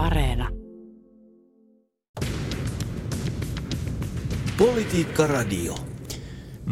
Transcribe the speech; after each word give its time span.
Areena. 0.00 0.48
Politiikka 4.58 5.26
Radio. 5.26 5.74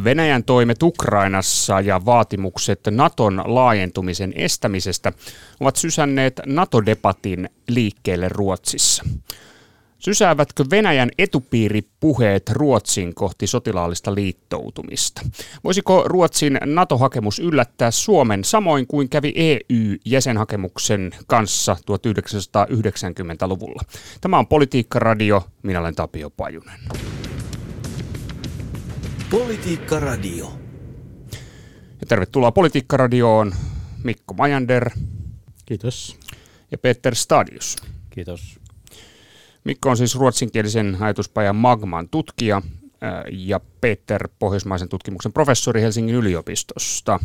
Venäjän 0.04 0.44
toimet 0.44 0.82
Ukrainassa 0.82 1.80
ja 1.80 2.04
vaatimukset 2.04 2.80
Naton 2.90 3.42
laajentumisen 3.44 4.32
estämisestä 4.36 5.12
ovat 5.60 5.76
sysänneet 5.76 6.40
NATO-debatin 6.46 7.48
liikkeelle 7.68 8.28
Ruotsissa. 8.28 9.04
Sysäävätkö 9.98 10.64
Venäjän 10.70 11.10
etupiiripuheet 11.18 12.50
Ruotsin 12.50 13.14
kohti 13.14 13.46
sotilaallista 13.46 14.14
liittoutumista? 14.14 15.22
Voisiko 15.64 16.02
Ruotsin 16.06 16.58
NATO-hakemus 16.64 17.38
yllättää 17.38 17.90
Suomen 17.90 18.44
samoin 18.44 18.86
kuin 18.86 19.08
kävi 19.08 19.32
EU-jäsenhakemuksen 19.36 21.10
kanssa 21.26 21.76
1990-luvulla? 21.80 23.82
Tämä 24.20 24.38
on 24.38 24.46
Politiikka 24.46 24.98
Radio, 24.98 25.46
minä 25.62 25.80
olen 25.80 25.94
Tapio 25.94 26.30
Pajunen. 26.30 26.80
Politiikka 29.30 30.00
Radio. 30.00 30.52
Ja 32.00 32.06
tervetuloa 32.08 32.52
Politiikka 32.52 32.96
Radioon 32.96 33.52
Mikko 34.04 34.34
Majander 34.34 34.90
Kiitos. 35.66 36.16
ja 36.70 36.78
Peter 36.78 37.14
Stadius. 37.14 37.76
Kiitos. 38.10 38.57
Mikko 39.64 39.90
on 39.90 39.96
siis 39.96 40.16
ruotsinkielisen 40.16 40.96
ajatuspajan 41.00 41.56
Magman 41.56 42.08
tutkija 42.08 42.62
ää, 43.00 43.24
ja 43.30 43.60
Peter 43.80 44.28
pohjoismaisen 44.38 44.88
tutkimuksen 44.88 45.32
professori 45.32 45.82
Helsingin 45.82 46.14
yliopistosta. 46.14 47.20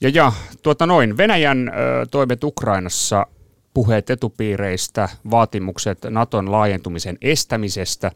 Ja, 0.00 0.08
ja 0.08 0.32
tuota 0.62 0.86
noin, 0.86 1.16
Venäjän 1.16 1.68
ää, 1.68 2.06
toimet 2.10 2.44
Ukrainassa, 2.44 3.26
puheet 3.74 4.10
etupiireistä, 4.10 5.08
vaatimukset 5.30 5.98
Naton 6.10 6.52
laajentumisen 6.52 7.18
estämisestä 7.22 8.12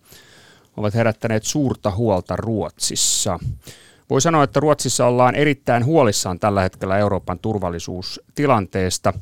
ovat 0.76 0.94
herättäneet 0.94 1.44
suurta 1.44 1.90
huolta 1.90 2.36
Ruotsissa. 2.36 3.38
Voi 4.10 4.20
sanoa, 4.20 4.44
että 4.44 4.60
Ruotsissa 4.60 5.06
ollaan 5.06 5.34
erittäin 5.34 5.84
huolissaan 5.84 6.38
tällä 6.38 6.62
hetkellä 6.62 6.98
Euroopan 6.98 7.38
turvallisuustilanteesta. 7.38 9.12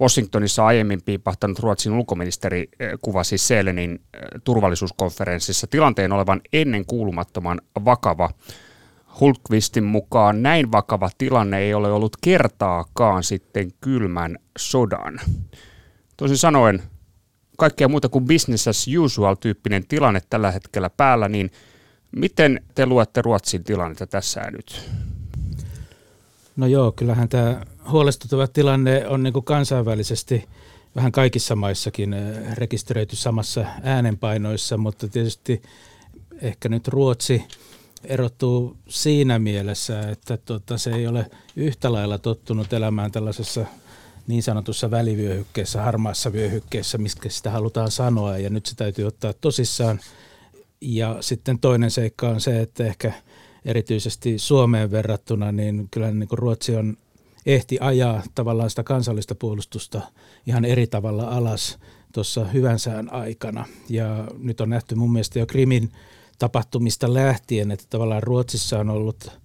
Washingtonissa 0.00 0.66
aiemmin 0.66 1.02
piipahtanut 1.02 1.58
Ruotsin 1.58 1.92
ulkoministeri 1.92 2.68
eh, 2.80 2.92
kuvasi 3.02 3.38
Selenin 3.38 3.92
eh, 4.14 4.20
turvallisuuskonferenssissa 4.44 5.66
tilanteen 5.66 6.12
olevan 6.12 6.40
ennen 6.52 6.86
kuulumattoman 6.86 7.60
vakava. 7.84 8.30
Hultqvistin 9.20 9.84
mukaan 9.84 10.42
näin 10.42 10.72
vakava 10.72 11.10
tilanne 11.18 11.58
ei 11.58 11.74
ole 11.74 11.92
ollut 11.92 12.16
kertaakaan 12.20 13.22
sitten 13.22 13.70
kylmän 13.80 14.38
sodan. 14.58 15.20
Toisin 16.16 16.38
sanoen, 16.38 16.82
kaikkea 17.58 17.88
muuta 17.88 18.08
kuin 18.08 18.24
business 18.24 18.68
as 18.68 18.86
usual 18.98 19.34
tyyppinen 19.34 19.86
tilanne 19.86 20.20
tällä 20.30 20.50
hetkellä 20.50 20.90
päällä, 20.90 21.28
niin 21.28 21.50
miten 22.16 22.60
te 22.74 22.86
luette 22.86 23.22
Ruotsin 23.22 23.64
tilannetta 23.64 24.06
tässä 24.06 24.50
nyt? 24.50 24.90
No 26.56 26.66
joo, 26.66 26.92
kyllähän 26.92 27.28
tämä 27.28 27.60
huolestuttava 27.90 28.46
tilanne 28.46 29.08
on 29.08 29.22
niin 29.22 29.32
kuin 29.32 29.44
kansainvälisesti 29.44 30.48
vähän 30.96 31.12
kaikissa 31.12 31.56
maissakin 31.56 32.12
eh, 32.12 32.56
rekisteröity 32.56 33.16
samassa 33.16 33.64
äänenpainoissa, 33.82 34.76
mutta 34.76 35.08
tietysti 35.08 35.62
ehkä 36.42 36.68
nyt 36.68 36.88
Ruotsi 36.88 37.44
erottuu 38.04 38.76
siinä 38.88 39.38
mielessä, 39.38 40.10
että 40.10 40.36
tota, 40.36 40.78
se 40.78 40.90
ei 40.90 41.06
ole 41.06 41.30
yhtä 41.56 41.92
lailla 41.92 42.18
tottunut 42.18 42.72
elämään 42.72 43.12
tällaisessa 43.12 43.66
niin 44.26 44.42
sanotussa 44.42 44.90
välivyöhykkeessä, 44.90 45.82
harmaassa 45.82 46.32
vyöhykkeessä, 46.32 46.98
mistä 46.98 47.28
sitä 47.28 47.50
halutaan 47.50 47.90
sanoa, 47.90 48.38
ja 48.38 48.50
nyt 48.50 48.66
se 48.66 48.76
täytyy 48.76 49.06
ottaa 49.06 49.32
tosissaan. 49.32 50.00
Ja 50.80 51.16
sitten 51.20 51.58
toinen 51.58 51.90
seikka 51.90 52.28
on 52.28 52.40
se, 52.40 52.60
että 52.60 52.84
ehkä 52.84 53.12
erityisesti 53.64 54.38
Suomeen 54.38 54.90
verrattuna, 54.90 55.52
niin 55.52 55.88
kyllä 55.90 56.10
niin 56.10 56.28
kuin 56.28 56.38
Ruotsi 56.38 56.76
on 56.76 56.96
ehti 57.46 57.78
ajaa 57.80 58.22
tavallaan 58.34 58.70
sitä 58.70 58.82
kansallista 58.82 59.34
puolustusta 59.34 60.00
ihan 60.46 60.64
eri 60.64 60.86
tavalla 60.86 61.24
alas 61.24 61.78
tuossa 62.12 62.44
hyvän 62.44 62.78
sään 62.78 63.12
aikana. 63.12 63.64
Ja 63.88 64.28
nyt 64.38 64.60
on 64.60 64.70
nähty 64.70 64.94
mun 64.94 65.12
mielestä 65.12 65.38
jo 65.38 65.46
Krimin 65.46 65.92
tapahtumista 66.38 67.14
lähtien, 67.14 67.70
että 67.70 67.84
tavallaan 67.90 68.22
Ruotsissa 68.22 68.78
on 68.78 68.90
ollut 68.90 69.40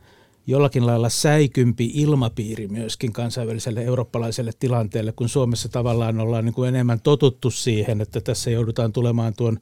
jollakin 0.48 0.86
lailla 0.86 1.10
säikympi 1.10 1.92
ilmapiiri 1.94 2.68
myöskin 2.68 3.14
kansainväliselle 3.14 3.84
eurooppalaiselle 3.84 4.52
tilanteelle, 4.60 5.12
kun 5.12 5.30
Suomessa 5.30 5.70
tavallaan 5.70 6.20
ollaan 6.20 6.46
niin 6.46 6.54
kuin 6.54 6.70
enemmän 6.70 7.02
totuttu 7.02 7.52
siihen, 7.52 8.02
että 8.02 8.22
tässä 8.22 8.52
joudutaan 8.52 8.94
tulemaan 8.94 9.34
tuon 9.34 9.60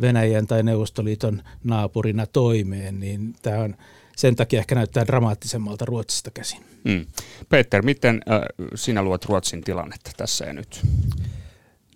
Venäjän 0.00 0.46
tai 0.46 0.62
Neuvostoliiton 0.62 1.42
naapurina 1.64 2.26
toimeen, 2.26 3.00
niin 3.00 3.34
tämä 3.42 3.58
on 3.58 3.76
sen 4.22 4.36
takia 4.36 4.58
ehkä 4.58 4.74
näyttää 4.74 5.06
dramaattisemmalta 5.06 5.84
Ruotsista 5.84 6.30
käsin. 6.30 6.60
Mm. 6.84 7.06
Peter, 7.48 7.82
miten 7.82 8.22
äh, 8.30 8.40
sinä 8.74 9.02
luot 9.02 9.24
Ruotsin 9.24 9.64
tilannetta 9.64 10.10
tässä 10.16 10.44
ja 10.44 10.52
nyt? 10.52 10.80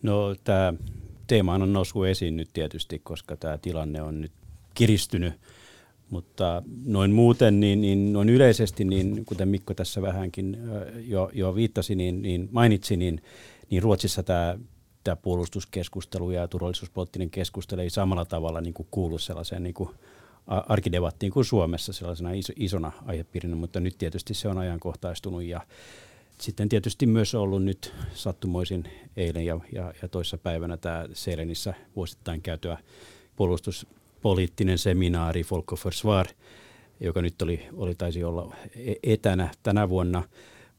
No 0.03 0.35
tämä 0.45 0.75
teema 1.27 1.55
on 1.55 1.73
noussut 1.73 2.07
esiin 2.07 2.37
nyt 2.37 2.51
tietysti, 2.53 2.99
koska 2.99 3.37
tämä 3.37 3.59
tilanne 3.59 4.03
on 4.03 4.21
nyt 4.21 4.33
kiristynyt 4.75 5.35
mutta 6.11 6.63
noin 6.85 7.13
muuten, 7.13 7.61
niin, 7.61 7.81
niin 7.81 8.13
noin 8.13 8.29
yleisesti, 8.29 8.85
niin 8.85 9.25
kuten 9.25 9.49
Mikko 9.49 9.75
tässä 9.75 10.03
vähänkin 10.03 10.59
jo, 11.07 11.31
jo 11.33 11.55
viittasi, 11.55 11.95
niin, 11.95 12.23
niin 12.23 12.49
mainitsi, 12.53 12.97
niin, 12.97 13.23
niin 13.71 13.83
Ruotsissa 13.83 14.23
tämä, 14.23 14.59
tämä 15.05 15.17
puolustuskeskustelu 15.17 16.31
ja 16.31 16.49
turvallisuuspoliittinen 16.49 17.31
keskustelu 17.31 17.81
ei 17.81 17.91
samalla 17.91 18.25
tavalla 18.25 18.61
niin 18.61 18.75
kuin 18.75 18.89
kuulu 18.91 19.19
sellaiseen 19.19 19.63
niin 19.63 19.75
kuin 19.75 19.91
arkidebattiin 20.47 21.33
kuin 21.33 21.45
Suomessa 21.45 21.93
sellaisena 21.93 22.33
iso, 22.33 22.53
isona 22.57 22.93
aihepiirinä, 23.07 23.57
mutta 23.57 23.81
nyt 23.81 23.99
tietysti 23.99 24.34
se 24.34 24.49
on 24.49 24.59
ajankohtaistunut 24.59 25.43
ja 25.43 25.61
sitten 26.41 26.69
tietysti 26.69 27.07
myös 27.07 27.34
ollut 27.34 27.65
nyt 27.65 27.95
sattumoisin 28.15 28.84
eilen 29.17 29.47
ja, 29.47 29.61
ja, 29.73 29.95
ja 30.03 30.09
toissa 30.09 30.39
päivänä 30.39 30.77
tämä 30.77 31.07
Selenissä 31.12 31.75
vuosittain 31.97 32.43
käytyä 32.43 32.79
puolustus 33.37 33.87
poliittinen 34.23 34.79
seminaari 34.79 35.43
Folk 35.43 35.73
of 35.73 35.81
Försvar, 35.81 36.27
joka 37.01 37.23
nyt 37.23 37.43
oli, 37.43 37.61
oli 37.77 37.95
taisi 37.95 38.25
olla 38.25 38.57
e-, 38.77 39.13
etänä 39.13 39.51
tänä 39.63 39.89
vuonna. 39.89 40.23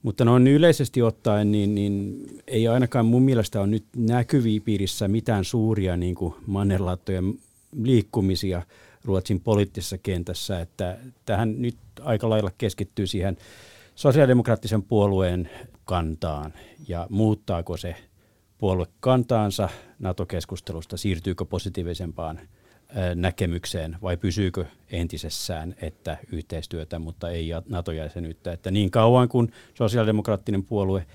Mutta 0.03 0.25
noin 0.25 0.47
yleisesti 0.47 1.01
ottaen, 1.01 1.51
niin, 1.51 1.75
niin 1.75 2.25
ei 2.47 2.67
ainakaan 2.67 3.05
mun 3.05 3.21
mielestä 3.21 3.59
ole 3.59 3.67
nyt 3.67 3.85
näkyvipiirissä 3.95 5.07
mitään 5.07 5.45
suuria 5.45 5.97
niin 5.97 6.15
kuin 6.15 6.33
mannerlaattojen 6.45 7.39
liikkumisia 7.81 8.61
Ruotsin 9.07 9.41
poliittisessa 9.41 9.97
kentässä. 9.97 10.59
Että 10.59 10.97
tähän 11.25 11.61
nyt 11.61 11.77
aika 12.01 12.29
lailla 12.29 12.51
keskittyy 12.57 13.07
siihen 13.07 13.37
sosiaalidemokraattisen 13.95 14.83
puolueen 14.83 15.49
kantaan 15.85 16.53
ja 16.87 17.07
muuttaako 17.09 17.77
se 17.77 17.95
puolue 18.57 18.85
kantaansa 18.99 19.69
NATO-keskustelusta, 19.99 20.97
siirtyykö 20.97 21.45
positiivisempaan 21.45 22.39
näkemykseen 23.15 23.97
vai 24.01 24.17
pysyykö 24.17 24.65
entisessään, 24.91 25.75
että 25.81 26.17
yhteistyötä, 26.31 26.99
mutta 26.99 27.29
ei 27.29 27.49
NATO-jäsenyyttä. 27.69 28.51
Että 28.51 28.71
niin 28.71 28.91
kauan 28.91 29.29
kuin 29.29 29.51
sosiaalidemokraattinen 29.73 30.63
puolue 30.63 31.05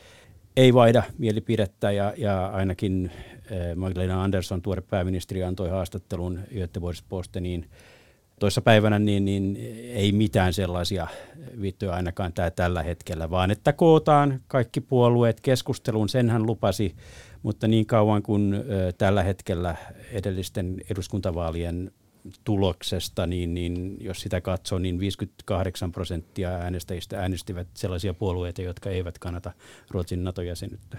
vaihda 0.74 1.02
mielipidettä 1.18 1.90
ja, 1.90 2.14
ja 2.16 2.46
ainakin 2.46 3.10
Magdalena 3.76 4.24
Andersson, 4.24 4.62
tuore 4.62 4.82
pääministeri, 4.82 5.42
antoi 5.42 5.68
haastattelun 5.68 6.40
Göteborgs-Poste, 6.54 7.40
niin 7.40 7.70
toissa 8.40 8.62
päivänä 8.62 8.98
niin, 8.98 9.24
niin 9.24 9.56
ei 9.94 10.12
mitään 10.12 10.52
sellaisia 10.52 11.06
viittoja 11.60 11.92
ainakaan 11.92 12.32
tää 12.32 12.50
tällä 12.50 12.82
hetkellä, 12.82 13.30
vaan 13.30 13.50
että 13.50 13.72
kootaan 13.72 14.40
kaikki 14.48 14.80
puolueet 14.80 15.40
keskusteluun, 15.40 16.08
sen 16.08 16.30
hän 16.30 16.46
lupasi 16.46 16.94
mutta 17.42 17.68
niin 17.68 17.86
kauan 17.86 18.22
kuin 18.22 18.64
tällä 18.98 19.22
hetkellä 19.22 19.76
edellisten 20.12 20.76
eduskuntavaalien 20.90 21.90
tuloksesta, 22.44 23.26
niin, 23.26 23.54
niin 23.54 23.96
jos 24.00 24.20
sitä 24.20 24.40
katsoo, 24.40 24.78
niin 24.78 25.00
58 25.00 25.92
prosenttia 25.92 26.50
äänestäjistä 26.50 27.20
äänestivät 27.20 27.68
sellaisia 27.74 28.14
puolueita, 28.14 28.62
jotka 28.62 28.90
eivät 28.90 29.18
kannata 29.18 29.52
Ruotsin 29.90 30.24
NATO-jäsenyyttä. 30.24 30.98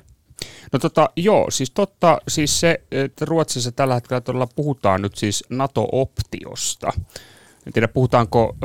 No 0.72 0.80
tota, 0.80 1.10
joo, 1.16 1.52
siis 1.52 1.72
totta, 1.72 2.22
siis 2.28 2.60
se, 2.60 2.82
että 2.92 3.26
Ruotsissa 3.26 3.72
tällä 3.72 3.94
hetkellä 3.94 4.22
todella 4.22 4.48
puhutaan 4.56 5.02
nyt 5.02 5.16
siis 5.16 5.44
NATO-optiosta. 5.50 6.94
En 7.68 7.74
tiedä, 7.74 7.88
puhutaanko 7.88 8.56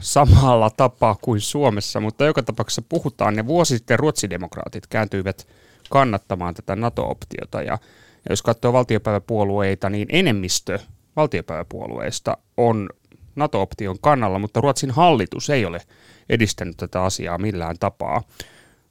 samalla 0.00 0.70
tapaa 0.70 1.16
kuin 1.22 1.40
Suomessa, 1.40 2.00
mutta 2.00 2.24
joka 2.24 2.42
tapauksessa 2.42 2.82
puhutaan. 2.88 3.36
Ja 3.36 3.46
vuosi 3.46 3.76
sitten 3.76 3.98
ruotsidemokraatit 3.98 4.86
kääntyivät 4.86 5.48
kannattamaan 5.90 6.54
tätä 6.54 6.76
NATO-optiota. 6.76 7.62
Ja, 7.62 7.72
ja 7.72 8.30
jos 8.30 8.42
katsoo 8.42 8.72
valtiopäiväpuolueita, 8.72 9.90
niin 9.90 10.08
enemmistö 10.10 10.78
valtiopäiväpuolueista 11.18 12.36
on 12.56 12.88
NATO-option 13.36 13.96
kannalla, 14.00 14.38
mutta 14.38 14.60
Ruotsin 14.60 14.90
hallitus 14.90 15.50
ei 15.50 15.64
ole 15.64 15.80
edistänyt 16.28 16.76
tätä 16.76 17.02
asiaa 17.02 17.38
millään 17.38 17.76
tapaa. 17.80 18.22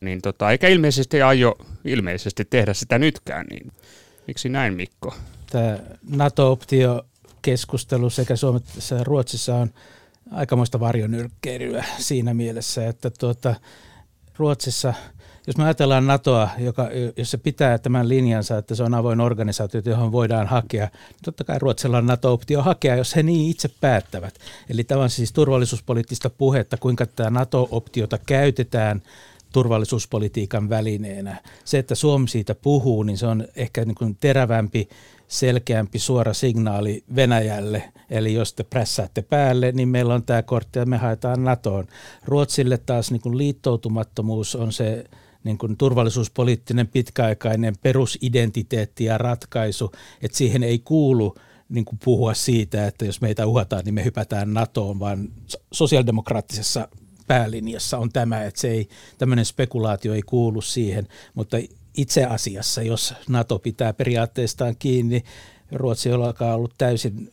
Niin 0.02 0.22
tota, 0.22 0.52
eikä 0.52 0.68
ilmeisesti 0.68 1.22
aio 1.22 1.56
ilmeisesti 1.86 2.46
tehdä 2.46 2.74
sitä 2.74 3.00
nytkään, 3.00 3.46
niin 3.50 3.72
miksi 4.28 4.50
näin 4.50 4.74
Mikko? 4.74 5.14
Tämä 5.52 5.80
NATO-optio 6.10 7.04
keskustelu 7.42 8.10
sekä 8.10 8.36
Suomessa 8.36 8.96
ja 8.96 9.04
Ruotsissa 9.04 9.56
on 9.56 9.70
aikamoista 10.32 10.80
varjonyrkkeilyä 10.80 11.86
siinä 11.98 12.34
mielessä, 12.34 12.88
että 12.88 13.10
tuota, 13.20 13.56
Ruotsissa, 14.38 14.94
jos 15.48 15.58
me 15.58 15.64
ajatellaan 15.64 16.08
NATOa, 16.08 16.50
joka, 16.58 16.90
jos 17.18 17.32
se 17.32 17.38
pitää 17.38 17.78
tämän 17.78 18.10
linjansa, 18.10 18.58
että 18.58 18.76
se 18.76 18.84
on 18.84 18.94
avoin 18.94 19.22
organisaatio, 19.22 19.82
johon 19.86 20.12
voidaan 20.12 20.48
hakea, 20.48 20.86
niin 20.86 21.20
totta 21.26 21.44
kai 21.44 21.60
Ruotsilla 21.60 21.98
on 21.98 22.06
NATO-optio 22.06 22.62
hakea, 22.62 22.96
jos 22.96 23.16
he 23.16 23.24
niin 23.24 23.50
itse 23.50 23.70
päättävät. 23.82 24.34
Eli 24.70 24.84
tämä 24.84 25.02
on 25.02 25.10
siis 25.10 25.34
turvallisuuspoliittista 25.34 26.30
puhetta, 26.30 26.78
kuinka 26.78 27.06
tämä 27.06 27.30
NATO-optiota 27.30 28.18
käytetään 28.18 29.02
turvallisuuspolitiikan 29.54 30.70
välineenä. 30.70 31.42
Se, 31.66 31.80
että 31.80 31.96
Suomi 31.96 32.28
siitä 32.28 32.56
puhuu, 32.56 33.04
niin 33.04 33.18
se 33.18 33.28
on 33.28 33.48
ehkä 33.56 33.86
niin 33.86 33.96
kuin 33.96 34.18
terävämpi 34.20 34.90
selkeämpi 35.28 36.00
suora 36.00 36.34
signaali 36.34 37.04
Venäjälle. 37.16 37.84
Eli 38.10 38.34
jos 38.34 38.54
te 38.54 38.64
prässäätte 38.64 39.22
päälle, 39.22 39.72
niin 39.72 39.90
meillä 39.90 40.14
on 40.14 40.24
tämä 40.24 40.42
kortti 40.42 40.80
ja 40.80 40.86
me 40.86 40.98
haetaan 40.98 41.44
NATOon. 41.44 41.88
Ruotsille 42.26 42.78
taas 42.78 43.12
niin 43.12 43.22
kuin 43.22 43.38
liittoutumattomuus 43.38 44.56
on 44.56 44.72
se 44.74 45.04
niin 45.48 45.58
kuin 45.58 45.78
turvallisuuspoliittinen 45.78 46.88
pitkäaikainen 46.88 47.76
perusidentiteetti 47.82 49.06
ja 49.06 49.18
ratkaisu, 49.18 49.92
että 50.22 50.38
siihen 50.38 50.64
ei 50.64 50.80
kuulu 50.80 51.36
niin 51.70 51.86
kuin 51.86 52.00
puhua 52.04 52.34
siitä, 52.34 52.88
että 52.88 53.06
jos 53.06 53.22
meitä 53.22 53.46
uhataan, 53.46 53.86
niin 53.86 53.94
me 53.94 54.06
hypätään 54.06 54.54
NATOon, 54.54 55.00
vaan 55.00 55.30
sosiaalidemokraattisessa 55.72 56.88
päälinjassa 57.28 57.98
on 57.98 58.10
tämä, 58.12 58.44
että 58.44 58.62
se 58.62 58.70
ei, 58.70 58.88
tämmöinen 59.18 59.46
spekulaatio 59.46 60.14
ei 60.14 60.22
kuulu 60.22 60.62
siihen, 60.62 61.08
mutta 61.34 61.58
itse 61.98 62.26
asiassa, 62.26 62.82
jos 62.82 63.14
NATO 63.30 63.60
pitää 63.60 63.94
periaatteestaan 63.94 64.76
kiinni, 64.80 65.24
Ruotsi 65.72 66.12
on 66.12 66.34
ollut 66.54 66.74
täysin 66.78 67.32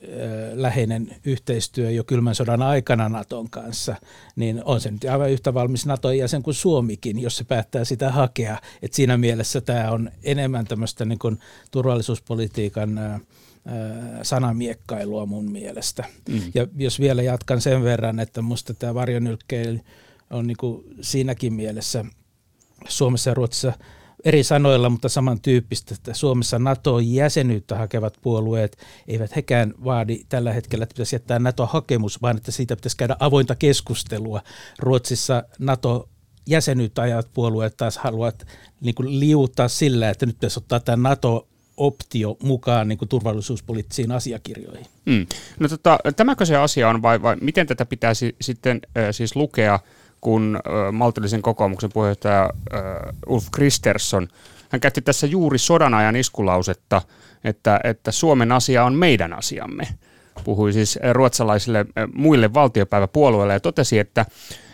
läheinen 0.53 1.17
yhteistyö 1.25 1.91
jo 1.91 2.05
kylmän 2.05 2.35
sodan 2.35 2.63
aikana 2.63 3.09
Naton 3.09 3.51
kanssa, 3.51 3.97
niin 4.37 4.63
on 4.65 4.81
se 4.81 4.91
nyt 4.91 5.05
aivan 5.05 5.31
yhtä 5.31 5.55
valmis 5.55 5.87
Naton 5.87 6.19
jäsen 6.19 6.43
kuin 6.43 6.55
Suomikin, 6.55 7.19
jos 7.19 7.37
se 7.37 7.45
päättää 7.45 7.85
sitä 7.85 8.11
hakea. 8.11 8.59
Et 8.83 8.93
siinä 8.93 9.17
mielessä 9.17 9.61
tämä 9.61 9.91
on 9.91 10.11
enemmän 10.25 10.65
tämmöistä 10.65 11.05
niin 11.05 11.19
kuin 11.19 11.39
turvallisuuspolitiikan 11.71 13.01
sanamiekkailua 14.23 15.27
mun 15.27 15.53
mielestä. 15.53 16.05
Mm. 16.29 16.41
Ja 16.55 16.67
jos 16.77 17.01
vielä 17.01 17.23
jatkan 17.23 17.61
sen 17.61 17.83
verran, 17.83 18.21
että 18.21 18.43
musta 18.43 18.75
tämä 18.75 18.95
varjonylkkeily 18.95 19.81
on 20.31 20.47
niin 20.47 20.57
kuin 20.57 20.85
siinäkin 21.01 21.53
mielessä 21.53 22.05
Suomessa 22.89 23.31
ja 23.31 23.35
Ruotsissa– 23.35 23.73
eri 24.25 24.45
sanoilla, 24.45 24.91
mutta 24.91 25.09
samantyyppistä, 25.09 25.95
että 25.95 26.15
Suomessa 26.15 26.59
NATO-jäsenyyttä 26.59 27.77
hakevat 27.77 28.19
puolueet 28.23 28.79
eivät 29.09 29.37
hekään 29.37 29.75
vaadi 29.85 30.19
tällä 30.29 30.53
hetkellä, 30.53 30.83
että 30.83 30.95
pitäisi 30.95 31.15
jättää 31.17 31.39
NATO-hakemus, 31.39 32.23
vaan 32.23 32.37
että 32.37 32.53
siitä 32.53 32.77
pitäisi 32.77 32.97
käydä 32.97 33.17
avointa 33.21 33.55
keskustelua. 33.55 34.41
Ruotsissa 34.79 35.43
NATO 35.59 36.09
jäsenyyttä 36.47 37.03
ajavat 37.03 37.33
puolueet 37.35 37.77
taas 37.77 37.99
haluavat 37.99 38.47
niin 38.81 38.95
kuin 38.95 39.21
liuuttaa 39.21 39.69
sillä, 39.69 40.11
että 40.11 40.27
nyt 40.27 40.37
pitäisi 40.37 40.61
ottaa 40.61 40.81
tämä 40.81 41.09
NATO 41.09 41.49
optio 41.77 42.37
mukaan 42.43 42.89
niin 42.89 42.99
kuin 42.99 43.09
turvallisuuspoliittisiin 43.09 44.13
asiakirjoihin. 44.13 44.87
Mm. 45.07 45.27
No 45.61 45.69
tota, 45.69 45.99
tämäkö 46.17 46.47
se 46.47 46.57
asia 46.57 46.89
on 46.89 47.03
vai, 47.03 47.23
vai 47.23 47.37
miten 47.41 47.67
tätä 47.67 47.87
pitäisi 47.87 48.37
sitten 48.41 48.81
äh, 48.97 49.09
siis 49.11 49.37
lukea– 49.37 49.81
kun 50.25 50.59
maltillisen 50.93 51.43
kokoomuksen 51.43 51.91
puheenjohtaja 51.95 52.51
Ulf 53.27 53.47
Kristersson, 53.53 54.29
hän 54.69 54.81
käytti 54.81 55.03
tässä 55.03 55.27
juuri 55.27 55.59
sodan 55.59 55.95
ajan 55.95 56.17
iskulausetta, 56.17 57.03
että, 57.45 57.81
että 57.85 58.13
Suomen 58.13 58.53
asia 58.53 58.85
on 58.85 58.95
meidän 58.95 59.33
asiamme. 59.33 59.89
Puhui 60.45 60.73
siis 60.73 60.99
ruotsalaisille 61.13 61.87
muille 62.15 62.55
valtiopäiväpuolueille 62.55 63.53
ja 63.53 63.61
totesi, 63.61 63.99
että, 63.99 64.27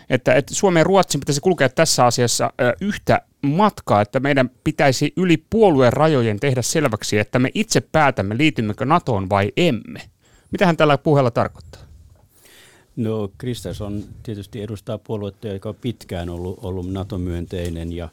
että, 0.09 0.33
että 0.33 0.55
Suomen 0.55 0.81
ja 0.81 0.83
Ruotsin 0.83 1.19
pitäisi 1.19 1.41
kulkea 1.41 1.69
tässä 1.69 2.05
asiassa 2.05 2.53
yhtä 2.81 3.21
matkaa, 3.41 4.01
että 4.01 4.19
meidän 4.19 4.49
pitäisi 4.63 5.13
yli 5.17 5.45
puolueen 5.49 5.93
rajojen 5.93 6.39
tehdä 6.39 6.61
selväksi, 6.61 7.19
että 7.19 7.39
me 7.39 7.49
itse 7.53 7.81
päätämme, 7.81 8.37
liitymmekö 8.37 8.85
NATOon 8.85 9.29
vai 9.29 9.51
emme. 9.57 10.01
Mitähän 10.51 10.77
tällä 10.77 10.97
puheella 10.97 11.31
tarkoittaa? 11.31 11.80
No 12.95 13.29
on 13.85 14.03
tietysti 14.23 14.61
edustaa 14.61 14.97
puoluetta, 14.97 15.47
joka 15.47 15.69
on 15.69 15.75
pitkään 15.81 16.29
ollut, 16.29 16.59
ollut 16.61 16.91
NATO-myönteinen 16.91 17.93
ja 17.93 18.09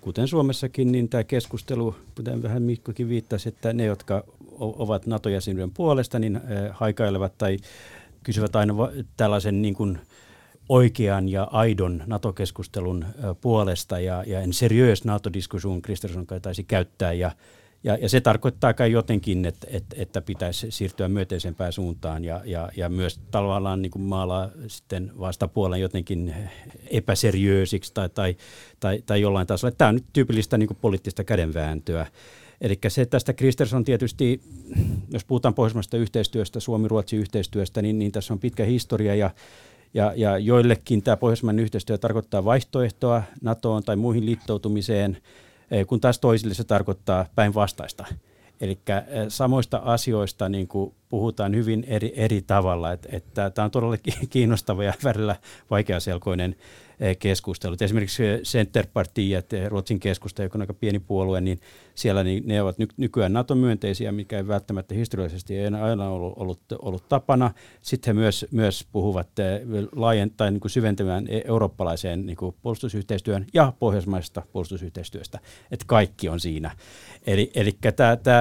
kuten 0.00 0.28
Suomessakin, 0.28 0.92
niin 0.92 1.08
tämä 1.08 1.24
keskustelu, 1.24 1.94
kuten 2.16 2.42
vähän 2.42 2.62
Mikkokin 2.62 3.08
viittasi, 3.08 3.48
että 3.48 3.72
ne, 3.72 3.84
jotka 3.84 4.24
ovat 4.58 5.06
NATO-jäsenyyden 5.06 5.70
puolesta, 5.70 6.18
niin 6.18 6.40
haikailevat 6.70 7.38
tai 7.38 7.56
kysyvät 8.22 8.56
aina 8.56 8.74
tällaisen 9.16 9.62
niin 9.62 9.74
kuin 9.74 9.98
oikean 10.68 11.28
ja 11.28 11.48
aidon 11.50 12.02
NATO-keskustelun 12.06 13.04
puolesta. 13.40 14.00
Ja, 14.00 14.24
ja 14.26 14.40
en 14.40 14.52
seriös 14.52 15.04
NATO-diskussion 15.04 15.82
Kristersson 15.82 16.26
taisi 16.42 16.64
käyttää 16.64 17.12
ja 17.12 17.30
ja, 17.84 17.98
ja 18.00 18.08
se 18.08 18.20
tarkoittaa 18.20 18.74
kai 18.74 18.92
jotenkin, 18.92 19.44
että, 19.44 19.66
että, 19.70 19.96
että 19.98 20.20
pitäisi 20.20 20.70
siirtyä 20.70 21.08
myönteisempään 21.08 21.72
suuntaan 21.72 22.24
ja, 22.24 22.40
ja, 22.44 22.68
ja 22.76 22.88
myös 22.88 23.20
tavallaan 23.30 23.82
niin 23.82 23.90
kuin 23.90 24.02
maalaa 24.02 24.50
sitten 24.66 25.12
vastapuolen 25.18 25.80
jotenkin 25.80 26.34
epäseriöösiksi 26.90 27.94
tai, 27.94 28.08
tai, 28.08 28.36
tai, 28.80 29.02
tai 29.06 29.20
jollain 29.20 29.46
tasolla. 29.46 29.74
Tämä 29.78 29.88
on 29.88 29.94
nyt 29.94 30.04
tyypillistä 30.12 30.58
niin 30.58 30.66
kuin 30.66 30.78
poliittista 30.80 31.24
kädenvääntöä. 31.24 32.06
Eli 32.60 32.78
se 32.88 33.06
tästä 33.06 33.32
Kristersson 33.32 33.84
tietysti, 33.84 34.40
jos 35.12 35.24
puhutaan 35.24 35.54
pohjoismaisesta 35.54 35.96
yhteistyöstä, 35.96 36.60
Suomi-Ruotsi 36.60 37.16
yhteistyöstä, 37.16 37.82
niin, 37.82 37.98
niin 37.98 38.12
tässä 38.12 38.34
on 38.34 38.40
pitkä 38.40 38.64
historia 38.64 39.14
ja 39.14 39.30
ja, 39.94 40.12
ja 40.16 40.38
joillekin 40.38 41.02
tämä 41.02 41.16
pohjoismainen 41.16 41.62
yhteistyö 41.62 41.98
tarkoittaa 41.98 42.44
vaihtoehtoa 42.44 43.22
NATOon 43.42 43.82
tai 43.82 43.96
muihin 43.96 44.26
liittoutumiseen– 44.26 45.16
kun 45.86 46.00
taas 46.00 46.18
toisille 46.18 46.54
se 46.54 46.64
tarkoittaa 46.64 47.26
päinvastaista. 47.34 48.04
Eli 48.60 48.78
eh, 48.88 49.04
samoista 49.28 49.76
asioista 49.84 50.48
niin 50.48 50.68
kuin 50.68 50.94
puhutaan 51.08 51.54
hyvin 51.54 51.84
eri, 51.88 52.12
eri 52.16 52.42
tavalla. 52.42 52.88
Tämä 53.34 53.64
on 53.64 53.70
todella 53.70 53.96
kiinnostava 54.30 54.84
ja 54.84 54.92
välillä 55.04 55.36
vaikeaselkoinen 55.70 56.56
Eh, 56.93 56.93
keskustelut. 57.18 57.82
Esimerkiksi 57.82 58.22
Centerpartiet, 58.42 59.50
Ruotsin 59.68 60.00
keskusta, 60.00 60.42
joka 60.42 60.58
on 60.58 60.60
aika 60.60 60.74
pieni 60.74 60.98
puolue, 60.98 61.40
niin 61.40 61.60
siellä 61.94 62.24
niin 62.24 62.42
ne 62.46 62.62
ovat 62.62 62.76
nykyään 62.96 63.32
NATO-myönteisiä, 63.32 64.12
mikä 64.12 64.36
ei 64.36 64.48
välttämättä 64.48 64.94
historiallisesti 64.94 65.58
ei 65.58 65.66
aina 65.66 66.08
ollut, 66.08 66.32
ollut, 66.36 66.60
ollut 66.82 67.08
tapana. 67.08 67.50
Sitten 67.82 68.16
he 68.16 68.20
myös, 68.20 68.46
myös 68.50 68.86
puhuvat 68.92 69.38
eh, 69.38 69.60
laajentaa 69.96 70.50
niin 70.50 70.60
syventämään 70.66 71.26
e-, 71.28 71.42
eurooppalaiseen 71.44 72.26
niin 72.26 72.36
kuin 72.36 72.56
puolustusyhteistyön 72.62 73.46
ja 73.54 73.72
pohjoismaisesta 73.78 74.42
puolustusyhteistyöstä, 74.52 75.38
että 75.70 75.84
kaikki 75.88 76.28
on 76.28 76.40
siinä. 76.40 76.70
Eli, 77.26 77.50
eli 77.54 77.78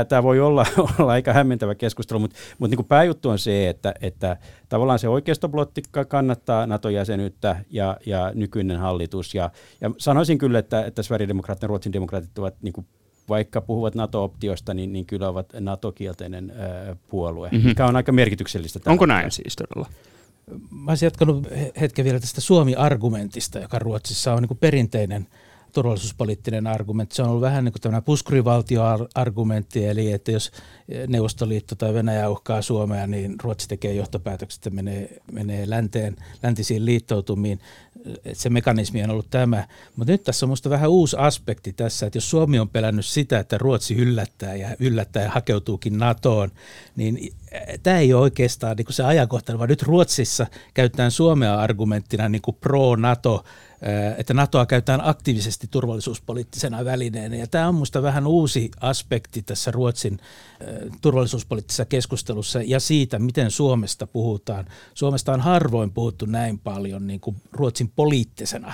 tämä 0.09 0.23
voi 0.23 0.39
olla, 0.39 0.65
olla 0.99 1.11
aika 1.11 1.33
hämmentävä 1.33 1.75
keskustelu, 1.75 2.19
mutta, 2.19 2.35
mutta 2.59 2.75
niin 2.75 2.85
pääjuttu 2.85 3.29
on 3.29 3.39
se, 3.39 3.69
että, 3.69 3.93
että 4.01 4.37
tavallaan 4.73 4.99
se 4.99 5.09
oikeistoblotti 5.09 5.83
kannattaa 6.07 6.67
NATO-jäsenyyttä 6.67 7.65
ja, 7.69 7.97
ja 8.05 8.31
nykyinen 8.35 8.79
hallitus. 8.79 9.35
Ja, 9.35 9.49
ja 9.81 9.91
sanoisin 9.97 10.37
kyllä, 10.37 10.59
että, 10.59 10.85
että 10.85 11.03
Sverigedemokraatit 11.03 11.61
ja 11.61 11.67
Ruotsin 11.67 11.93
demokraatit 11.93 12.39
ovat 12.39 12.55
niin 12.61 12.73
kuin 12.73 12.87
vaikka 13.29 13.61
puhuvat 13.61 13.95
NATO-optiosta, 13.95 14.73
niin, 14.73 14.93
niin 14.93 15.05
kyllä 15.05 15.29
ovat 15.29 15.53
NATO-kielteinen 15.59 16.53
ää, 16.57 16.95
puolue, 17.09 17.49
mm-hmm. 17.51 17.67
mikä 17.67 17.85
on 17.85 17.95
aika 17.95 18.11
merkityksellistä. 18.11 18.79
Onko 18.85 19.05
näin 19.05 19.31
siis 19.31 19.55
todella? 19.55 19.89
Mä 20.71 20.91
olisin 20.91 21.07
jatkanut 21.07 21.47
hetken 21.81 22.05
vielä 22.05 22.19
tästä 22.19 22.41
Suomi-argumentista, 22.41 23.59
joka 23.59 23.79
Ruotsissa 23.79 24.33
on 24.33 24.41
niin 24.41 24.47
kuin 24.47 24.57
perinteinen– 24.57 25.27
turvallisuuspoliittinen 25.73 26.67
argumentti. 26.67 27.15
Se 27.15 27.21
on 27.21 27.29
ollut 27.29 27.41
vähän 27.41 27.65
niin 27.65 27.73
kuin 27.73 27.81
tämmöinen 27.81 28.03
puskurivaltioargumentti, 28.03 29.85
eli 29.85 30.11
että 30.11 30.31
jos 30.31 30.51
Neuvostoliitto 31.07 31.75
tai 31.75 31.93
Venäjä 31.93 32.29
uhkaa 32.29 32.61
Suomea, 32.61 33.07
niin 33.07 33.35
Ruotsi 33.43 33.67
tekee 33.67 33.93
johtopäätökset, 33.93 34.59
että 34.59 34.69
menee, 34.69 35.17
menee 35.31 35.69
länteen, 35.69 36.15
läntisiin 36.43 36.85
liittoutumiin. 36.85 37.59
Että 38.05 38.41
se 38.41 38.49
mekanismi 38.49 39.03
on 39.03 39.09
ollut 39.09 39.29
tämä. 39.29 39.67
Mutta 39.95 40.11
nyt 40.11 40.23
tässä 40.23 40.45
on 40.45 40.47
minusta 40.47 40.69
vähän 40.69 40.89
uusi 40.89 41.17
aspekti 41.19 41.73
tässä, 41.73 42.05
että 42.05 42.17
jos 42.17 42.29
Suomi 42.29 42.59
on 42.59 42.69
pelännyt 42.69 43.05
sitä, 43.05 43.39
että 43.39 43.57
Ruotsi 43.57 43.95
yllättää 43.95 44.55
ja 44.55 44.75
yllättää 44.79 45.23
ja 45.23 45.29
hakeutuukin 45.29 45.97
NATOon, 45.97 46.51
niin 46.95 47.33
tämä 47.83 47.99
ei 47.99 48.13
ole 48.13 48.21
oikeastaan 48.21 48.77
niin 48.77 48.85
se 48.89 49.03
ajankohtainen, 49.03 49.59
vaan 49.59 49.69
nyt 49.69 49.83
Ruotsissa 49.83 50.47
käytetään 50.73 51.11
Suomea 51.11 51.55
argumenttina 51.55 52.29
niin 52.29 52.41
kuin 52.41 52.57
pro-NATO 52.61 53.43
että 54.17 54.33
NATOa 54.33 54.65
käytetään 54.65 55.01
aktiivisesti 55.03 55.67
turvallisuuspoliittisena 55.71 56.85
välineenä. 56.85 57.35
Ja 57.35 57.47
tämä 57.47 57.67
on 57.67 57.75
minusta 57.75 58.03
vähän 58.03 58.27
uusi 58.27 58.71
aspekti 58.81 59.41
tässä 59.41 59.71
Ruotsin 59.71 60.19
turvallisuuspoliittisessa 61.01 61.85
keskustelussa 61.85 62.61
ja 62.61 62.79
siitä, 62.79 63.19
miten 63.19 63.51
Suomesta 63.51 64.07
puhutaan. 64.07 64.65
Suomesta 64.93 65.33
on 65.33 65.41
harvoin 65.41 65.91
puhuttu 65.91 66.25
näin 66.25 66.59
paljon 66.59 67.07
niin 67.07 67.19
kuin 67.19 67.35
Ruotsin 67.51 67.91
poliittisena 67.95 68.73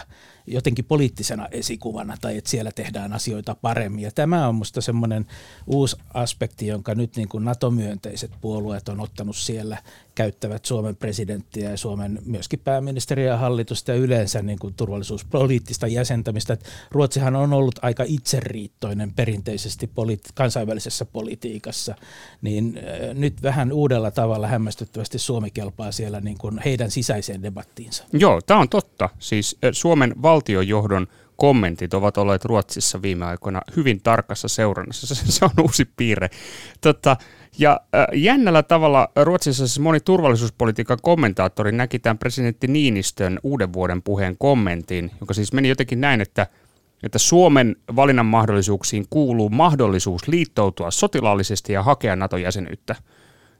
jotenkin 0.49 0.85
poliittisena 0.85 1.47
esikuvana 1.51 2.17
tai 2.21 2.37
että 2.37 2.49
siellä 2.49 2.71
tehdään 2.71 3.13
asioita 3.13 3.55
paremmin. 3.61 4.03
Ja 4.03 4.11
tämä 4.11 4.47
on 4.47 4.55
minusta 4.55 4.81
semmoinen 4.81 5.25
uusi 5.67 5.95
aspekti, 6.13 6.67
jonka 6.67 6.95
nyt 6.95 7.15
niin 7.15 7.29
kuin 7.29 7.45
NATO-myönteiset 7.45 8.31
puolueet 8.41 8.89
on 8.89 8.99
ottanut 8.99 9.35
siellä, 9.35 9.77
käyttävät 10.15 10.65
Suomen 10.65 10.95
presidenttiä 10.95 11.69
ja 11.69 11.77
Suomen 11.77 12.19
myöskin 12.25 12.59
pääministeriä 12.59 13.27
ja 13.27 13.37
hallitusta 13.37 13.91
ja 13.91 13.97
yleensä 13.97 14.41
niin 14.41 14.59
kuin 14.59 14.73
turvallisuuspoliittista 14.73 15.87
jäsentämistä. 15.87 16.53
Että 16.53 16.69
Ruotsihan 16.91 17.35
on 17.35 17.53
ollut 17.53 17.79
aika 17.81 18.03
itseriittoinen 18.07 19.13
perinteisesti 19.13 19.89
kansainvälisessä 20.33 21.05
politiikassa, 21.05 21.95
niin 22.41 22.77
äh, 22.77 23.15
nyt 23.15 23.43
vähän 23.43 23.71
uudella 23.71 24.11
tavalla 24.11 24.47
hämmästyttävästi 24.47 25.19
Suomi 25.19 25.51
kelpaa 25.51 25.91
siellä 25.91 26.21
niin 26.21 26.37
kuin 26.37 26.61
heidän 26.65 26.91
sisäiseen 26.91 27.43
debattiinsa. 27.43 28.05
Joo, 28.13 28.41
tämä 28.41 28.59
on 28.59 28.69
totta. 28.69 29.09
Siis 29.19 29.57
Suomen 29.71 30.13
valtiojohdon 30.39 31.07
kommentit 31.35 31.93
ovat 31.93 32.17
olleet 32.17 32.45
Ruotsissa 32.45 33.01
viime 33.01 33.25
aikoina 33.25 33.61
hyvin 33.75 34.01
tarkassa 34.01 34.47
seurannassa. 34.47 35.15
Se 35.15 35.45
on 35.45 35.51
uusi 35.61 35.85
piirre. 35.97 36.29
Tota, 36.81 37.17
ja 37.57 37.79
jännällä 38.13 38.63
tavalla 38.63 39.09
Ruotsissa 39.23 39.67
siis 39.67 39.79
moni 39.79 39.99
turvallisuuspolitiikan 39.99 40.97
kommentaattori 41.01 41.71
näki 41.71 41.99
tämän 41.99 42.17
presidentti 42.17 42.67
Niinistön 42.67 43.39
uuden 43.43 43.73
vuoden 43.73 44.01
puheen 44.01 44.37
kommentin, 44.37 45.11
joka 45.21 45.33
siis 45.33 45.53
meni 45.53 45.69
jotenkin 45.69 46.01
näin, 46.01 46.21
että, 46.21 46.47
että 47.03 47.19
Suomen 47.19 47.75
valinnan 47.95 48.25
mahdollisuuksiin 48.25 49.05
kuuluu 49.09 49.49
mahdollisuus 49.49 50.27
liittoutua 50.27 50.91
sotilaallisesti 50.91 51.73
ja 51.73 51.83
hakea 51.83 52.15
NATO-jäsenyyttä. 52.15 52.95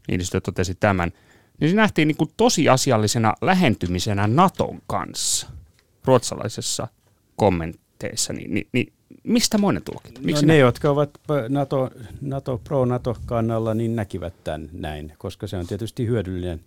Niinistö 0.08 0.42
totesi 0.42 0.76
tämän. 0.76 1.12
Niin 1.60 1.70
se 1.70 1.76
nähtiin 1.76 2.08
niin 2.08 2.18
kuin 2.18 2.32
tosiasiallisena 2.38 3.34
lähentymisenä 3.42 4.28
Naton 4.28 4.80
kanssa 4.88 5.59
ruotsalaisessa 6.06 6.88
kommenteissa. 7.36 8.34
Niin, 8.34 8.54
niin, 8.54 8.68
niin 8.72 8.94
mistä 9.24 9.58
monen 9.58 9.84
tulkinta? 9.84 10.22
Miksi 10.22 10.46
no 10.46 10.48
ne, 10.48 10.54
ne, 10.54 10.60
jotka 10.60 10.90
ovat 10.90 11.10
NATO, 11.50 11.90
NATO, 12.22 12.62
pro-NATO-kannalla, 12.64 13.74
niin 13.74 13.96
näkivät 13.96 14.34
tämän 14.44 14.70
näin, 14.74 15.14
koska 15.18 15.48
se 15.48 15.58
on 15.58 15.68
tietysti 15.68 16.08
hyödyllinen, 16.08 16.60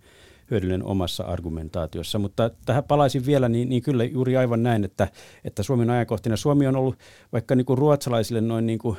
hyödyllinen 0.51 0.83
omassa 0.83 1.23
argumentaatiossa. 1.23 2.19
Mutta 2.19 2.51
tähän 2.65 2.83
palaisin 2.83 3.25
vielä, 3.25 3.49
niin, 3.49 3.69
niin 3.69 3.81
kyllä 3.81 4.03
juuri 4.03 4.37
aivan 4.37 4.63
näin, 4.63 4.83
että, 4.83 5.07
että 5.45 5.63
Suomen 5.63 5.89
ajankohtina 5.89 6.37
Suomi 6.37 6.67
on 6.67 6.75
ollut, 6.75 6.95
vaikka 7.33 7.55
niin 7.55 7.65
kuin 7.65 7.77
ruotsalaisille 7.77 8.41
noin 8.41 8.65
niin 8.65 8.79
kuin 8.79 8.97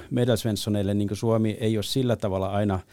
niin 0.94 1.08
kuin 1.08 1.18
Suomi 1.18 1.56
ei 1.60 1.76
ole 1.76 1.82
sillä 1.82 2.16
tavalla 2.16 2.46
aina– 2.46 2.80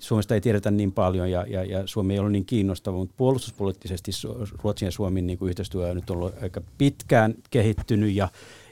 Suomesta 0.00 0.34
ei 0.34 0.40
tiedetä 0.40 0.70
niin 0.70 0.92
paljon 0.92 1.30
ja, 1.30 1.46
ja, 1.48 1.64
ja 1.64 1.82
Suomi 1.86 2.12
ei 2.12 2.18
ole 2.18 2.30
niin 2.30 2.44
kiinnostava, 2.44 2.96
mutta 2.96 3.14
puolustuspoliittisesti 3.16 4.10
Ruotsin 4.62 4.86
ja 4.86 4.92
Suomen 4.92 5.26
niin 5.26 5.38
yhteistyö 5.42 5.86
on 5.86 5.96
nyt 5.96 6.10
ollut 6.10 6.34
aika 6.42 6.60
pitkään 6.78 7.34
kehittynyt 7.50 8.14
ja, 8.14 8.28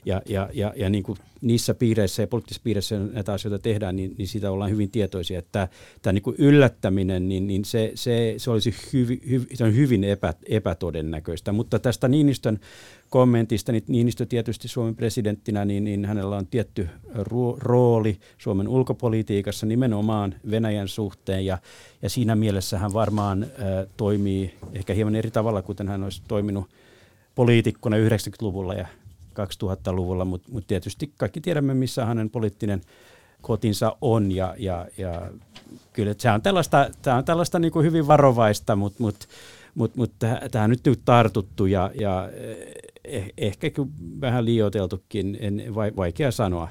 ja, 0.06 0.22
ja, 0.26 0.48
ja, 0.52 0.72
ja 0.76 0.90
niin 0.90 1.02
kuin 1.02 1.18
niissä 1.40 1.74
piireissä 1.74 2.22
ja 2.22 2.26
poliittisissa 2.26 2.64
piireissä 2.64 2.98
näitä 2.98 3.32
asioita 3.32 3.58
tehdään, 3.58 3.96
niin, 3.96 4.14
niin 4.18 4.28
siitä 4.28 4.50
ollaan 4.50 4.70
hyvin 4.70 4.90
tietoisia, 4.90 5.38
että 5.38 5.68
tämä 6.02 6.12
niin 6.12 6.22
kuin 6.22 6.36
yllättäminen, 6.38 7.28
niin, 7.28 7.46
niin 7.46 7.64
se, 7.64 7.92
se, 7.94 8.34
se 8.36 8.50
olisi 8.50 8.74
hyvi, 8.92 9.20
hyvi, 9.30 9.46
se 9.54 9.64
on 9.64 9.76
hyvin 9.76 10.04
epä, 10.04 10.34
epätodennäköistä. 10.48 11.52
Mutta 11.52 11.78
tästä 11.78 12.08
Niinistön 12.08 12.60
kommentista, 13.10 13.72
niin 13.72 13.84
Niinistö 13.88 14.26
tietysti 14.26 14.68
Suomen 14.68 14.96
presidenttinä, 14.96 15.64
niin, 15.64 15.84
niin 15.84 16.04
hänellä 16.04 16.36
on 16.36 16.46
tietty 16.46 16.88
ro- 17.14 17.56
rooli 17.58 18.18
Suomen 18.38 18.68
ulkopolitiikassa 18.68 19.66
nimenomaan 19.66 20.34
Venäjän 20.50 20.88
suhteen, 20.88 21.46
ja, 21.46 21.58
ja 22.02 22.10
siinä 22.10 22.36
mielessä 22.36 22.78
hän 22.78 22.92
varmaan 22.92 23.42
äh, 23.42 23.50
toimii 23.96 24.54
ehkä 24.72 24.94
hieman 24.94 25.14
eri 25.14 25.30
tavalla, 25.30 25.62
kuten 25.62 25.88
hän 25.88 26.04
olisi 26.04 26.22
toiminut 26.28 26.70
poliitikkona 27.34 27.96
90-luvulla 27.96 28.74
ja 28.74 28.86
2000-luvulla, 29.36 30.24
mutta 30.24 30.52
mut 30.52 30.66
tietysti 30.66 31.12
kaikki 31.16 31.40
tiedämme, 31.40 31.74
missä 31.74 32.04
hänen 32.04 32.30
poliittinen 32.30 32.80
kotinsa 33.42 33.96
on 34.00 34.32
ja, 34.32 34.54
ja, 34.58 34.86
ja 34.98 35.30
kyllä 35.92 36.14
se 36.18 36.30
on 36.30 36.42
tällaista, 36.42 36.90
tämä 37.02 37.16
on 37.16 37.24
tällaista 37.24 37.58
niin 37.58 37.72
kuin 37.72 37.86
hyvin 37.86 38.06
varovaista, 38.06 38.76
mutta 38.76 39.02
mut, 39.02 39.28
mut, 39.74 39.96
mut 39.96 40.12
tähän 40.50 40.70
nyt 40.70 40.86
nyt 40.86 41.00
tartuttu 41.04 41.66
ja, 41.66 41.90
ja 42.00 42.30
eh, 43.04 43.32
ehkä 43.38 43.70
vähän 44.20 44.44
liioiteltukin, 44.44 45.38
en, 45.40 45.74
vaikea 45.74 46.30
sanoa. 46.30 46.68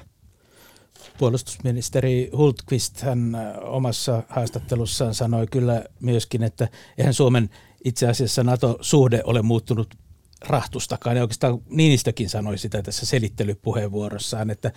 Puolustusministeri 1.18 2.30
Hultqvist 2.36 3.00
hän 3.00 3.36
omassa 3.62 4.22
haastattelussaan 4.28 5.14
sanoi 5.14 5.46
kyllä 5.46 5.84
myöskin, 6.00 6.42
että 6.42 6.68
eihän 6.98 7.14
Suomen 7.14 7.50
itse 7.84 8.08
asiassa 8.08 8.44
NATO-suhde 8.44 9.20
ole 9.24 9.42
muuttunut 9.42 9.94
rahtustakaan. 10.40 11.16
Ja 11.16 11.22
oikeastaan 11.22 11.58
Niinistökin 11.70 12.28
sanoi 12.28 12.58
sitä 12.58 12.82
tässä 12.82 13.06
selittelypuheenvuorossaan, 13.06 14.50
että 14.50 14.72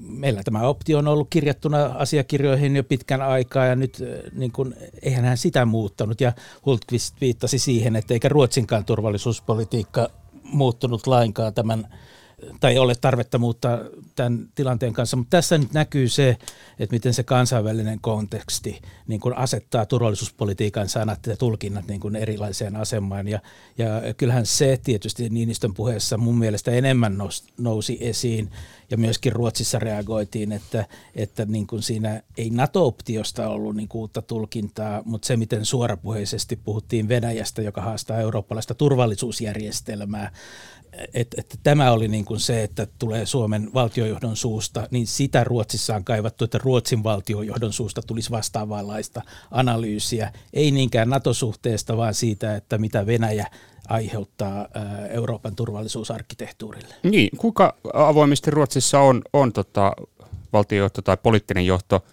meillä 0.00 0.42
tämä 0.42 0.68
optio 0.68 0.98
on 0.98 1.08
ollut 1.08 1.30
kirjattuna 1.30 1.84
asiakirjoihin 1.84 2.76
jo 2.76 2.84
pitkän 2.84 3.22
aikaa 3.22 3.66
ja 3.66 3.76
nyt 3.76 3.98
äh, 4.02 4.32
niin 4.32 4.52
kuin, 4.52 4.74
eihän 5.02 5.24
hän 5.24 5.38
sitä 5.38 5.64
muuttanut. 5.64 6.20
Ja 6.20 6.32
Hultqvist 6.66 7.20
viittasi 7.20 7.58
siihen, 7.58 7.96
että 7.96 8.14
eikä 8.14 8.28
Ruotsinkaan 8.28 8.84
turvallisuuspolitiikka 8.84 10.10
muuttunut 10.42 11.06
lainkaan 11.06 11.54
tämän 11.54 11.88
tai 12.60 12.78
ole 12.78 12.94
tarvetta 12.94 13.38
muuttaa 13.38 13.78
tämän 14.16 14.48
tilanteen 14.54 14.92
kanssa, 14.92 15.16
mutta 15.16 15.36
tässä 15.36 15.58
nyt 15.58 15.72
näkyy 15.72 16.08
se, 16.08 16.36
että 16.78 16.94
miten 16.94 17.14
se 17.14 17.22
kansainvälinen 17.22 18.00
konteksti 18.00 18.80
niin 19.06 19.20
kuin 19.20 19.36
asettaa 19.36 19.86
turvallisuuspolitiikan 19.86 20.88
sanat 20.88 21.26
ja 21.26 21.36
tulkinnat 21.36 21.86
niin 21.86 22.00
kuin 22.00 22.16
erilaiseen 22.16 22.76
asemaan. 22.76 23.28
Ja, 23.28 23.40
ja 23.78 24.14
kyllähän 24.16 24.46
se 24.46 24.80
tietysti 24.84 25.28
Niinistön 25.28 25.74
puheessa 25.74 26.18
mun 26.18 26.38
mielestä 26.38 26.70
enemmän 26.70 27.18
nousi 27.58 27.98
esiin, 28.00 28.50
ja 28.90 28.96
myöskin 28.96 29.32
Ruotsissa 29.32 29.78
reagoitiin, 29.78 30.52
että, 30.52 30.86
että 31.14 31.44
niin 31.44 31.66
kuin 31.66 31.82
siinä 31.82 32.22
ei 32.36 32.50
NATO-optiosta 32.50 33.48
ollut 33.48 33.76
niin 33.76 33.88
kuin 33.88 34.00
uutta 34.00 34.22
tulkintaa, 34.22 35.02
mutta 35.04 35.26
se, 35.26 35.36
miten 35.36 35.64
suorapuheisesti 35.64 36.56
puhuttiin 36.56 37.08
Venäjästä, 37.08 37.62
joka 37.62 37.80
haastaa 37.82 38.20
eurooppalaista 38.20 38.74
turvallisuusjärjestelmää, 38.74 40.32
että, 41.14 41.40
että 41.40 41.56
tämä 41.62 41.92
oli 41.92 42.08
niin 42.08 42.24
kuin 42.24 42.40
se, 42.40 42.62
että 42.62 42.86
tulee 42.98 43.26
Suomen 43.26 43.70
valtiojohdon 43.74 44.36
suusta, 44.36 44.88
niin 44.90 45.06
sitä 45.06 45.44
Ruotsissa 45.44 45.94
on 45.94 46.04
kaivattu, 46.04 46.44
että 46.44 46.58
Ruotsin 46.58 47.04
valtiojohdon 47.04 47.72
suusta 47.72 48.02
tulisi 48.02 48.30
vastaavanlaista 48.30 49.22
analyysiä, 49.50 50.32
ei 50.52 50.70
niinkään 50.70 51.10
NATO-suhteesta, 51.10 51.96
vaan 51.96 52.14
siitä, 52.14 52.56
että 52.56 52.78
mitä 52.78 53.06
Venäjä 53.06 53.46
aiheuttaa 53.88 54.68
Euroopan 55.10 55.56
turvallisuusarkkitehtuurille. 55.56 56.94
Niin, 57.02 57.28
kuinka 57.36 57.74
avoimesti 57.94 58.50
Ruotsissa 58.50 59.00
on, 59.00 59.22
on 59.32 59.52
tota, 59.52 59.92
valtiojohto 60.52 61.02
tai 61.02 61.16
poliittinen 61.16 61.66
johto 61.66 62.04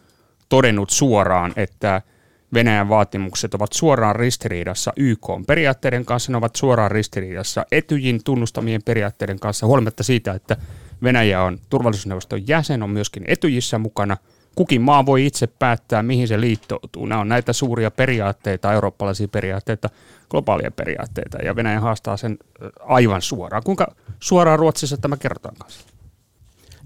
todennut 0.49 0.89
suoraan, 0.89 1.53
että– 1.55 2.01
Venäjän 2.53 2.89
vaatimukset 2.89 3.53
ovat 3.53 3.73
suoraan 3.73 4.15
ristiriidassa 4.15 4.93
YK 4.97 5.27
periaatteiden 5.47 6.05
kanssa, 6.05 6.31
ne 6.31 6.37
ovat 6.37 6.55
suoraan 6.55 6.91
ristiriidassa 6.91 7.65
Etyjin 7.71 8.23
tunnustamien 8.23 8.83
periaatteiden 8.83 9.39
kanssa, 9.39 9.65
huolimatta 9.65 10.03
siitä, 10.03 10.33
että 10.33 10.57
Venäjä 11.03 11.43
on 11.43 11.59
turvallisuusneuvoston 11.69 12.47
jäsen, 12.47 12.83
on 12.83 12.89
myöskin 12.89 13.23
Etyjissä 13.27 13.77
mukana. 13.77 14.17
Kukin 14.55 14.81
maa 14.81 15.05
voi 15.05 15.25
itse 15.25 15.47
päättää, 15.47 16.03
mihin 16.03 16.27
se 16.27 16.41
liittoutuu. 16.41 17.05
Nämä 17.05 17.21
on 17.21 17.29
näitä 17.29 17.53
suuria 17.53 17.91
periaatteita, 17.91 18.73
eurooppalaisia 18.73 19.27
periaatteita, 19.27 19.89
globaalia 20.29 20.71
periaatteita, 20.71 21.37
ja 21.37 21.55
Venäjä 21.55 21.79
haastaa 21.79 22.17
sen 22.17 22.37
aivan 22.79 23.21
suoraan. 23.21 23.63
Kuinka 23.63 23.95
suoraan 24.19 24.59
Ruotsissa 24.59 24.97
tämä 24.97 25.17
kerrotaan 25.17 25.55
kanssa? 25.55 25.87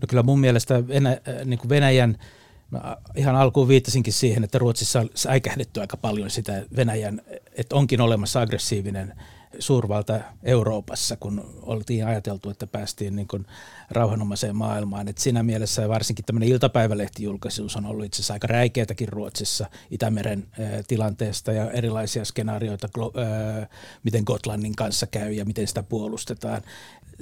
No 0.02 0.08
kyllä 0.10 0.24
mun 0.24 0.40
mielestä 0.40 0.84
niin 1.46 1.60
kuin 1.60 1.70
Venäjän 1.70 2.18
Mä 2.72 2.98
ihan 3.16 3.36
alkuun 3.36 3.68
viittasinkin 3.68 4.14
siihen, 4.14 4.44
että 4.44 4.58
Ruotsissa 4.58 5.00
on 5.00 5.10
säikähdetty 5.16 5.82
aika 5.82 5.98
paljon 5.98 6.30
sitä 6.30 6.66
Venäjän, 6.76 7.22
että 7.56 7.76
onkin 7.76 8.02
olemassa 8.02 8.42
aggressiivinen 8.42 9.14
suurvalta 9.60 10.20
Euroopassa, 10.44 11.16
kun 11.16 11.60
oltiin 11.62 12.06
ajateltu, 12.06 12.50
että 12.50 12.68
päästiin 12.68 13.16
niin 13.16 13.28
kuin 13.28 13.46
rauhanomaiseen 13.90 14.56
maailmaan. 14.56 15.08
Et 15.08 15.18
siinä 15.18 15.44
mielessä 15.44 15.90
varsinkin 15.90 16.26
tämmöinen 16.26 16.50
iltapäivälehtijulkaisuus 16.50 17.76
on 17.76 17.86
ollut 17.86 18.06
itse 18.06 18.16
asiassa 18.16 18.34
aika 18.34 18.48
räikeätäkin 18.48 19.10
Ruotsissa 19.10 19.66
Itämeren 19.92 20.48
tilanteesta 20.88 21.52
ja 21.52 21.72
erilaisia 21.72 22.26
skenaarioita, 22.26 22.90
miten 24.04 24.24
Gotlannin 24.26 24.76
kanssa 24.76 25.08
käy 25.08 25.32
ja 25.32 25.46
miten 25.46 25.68
sitä 25.68 25.84
puolustetaan 25.84 26.62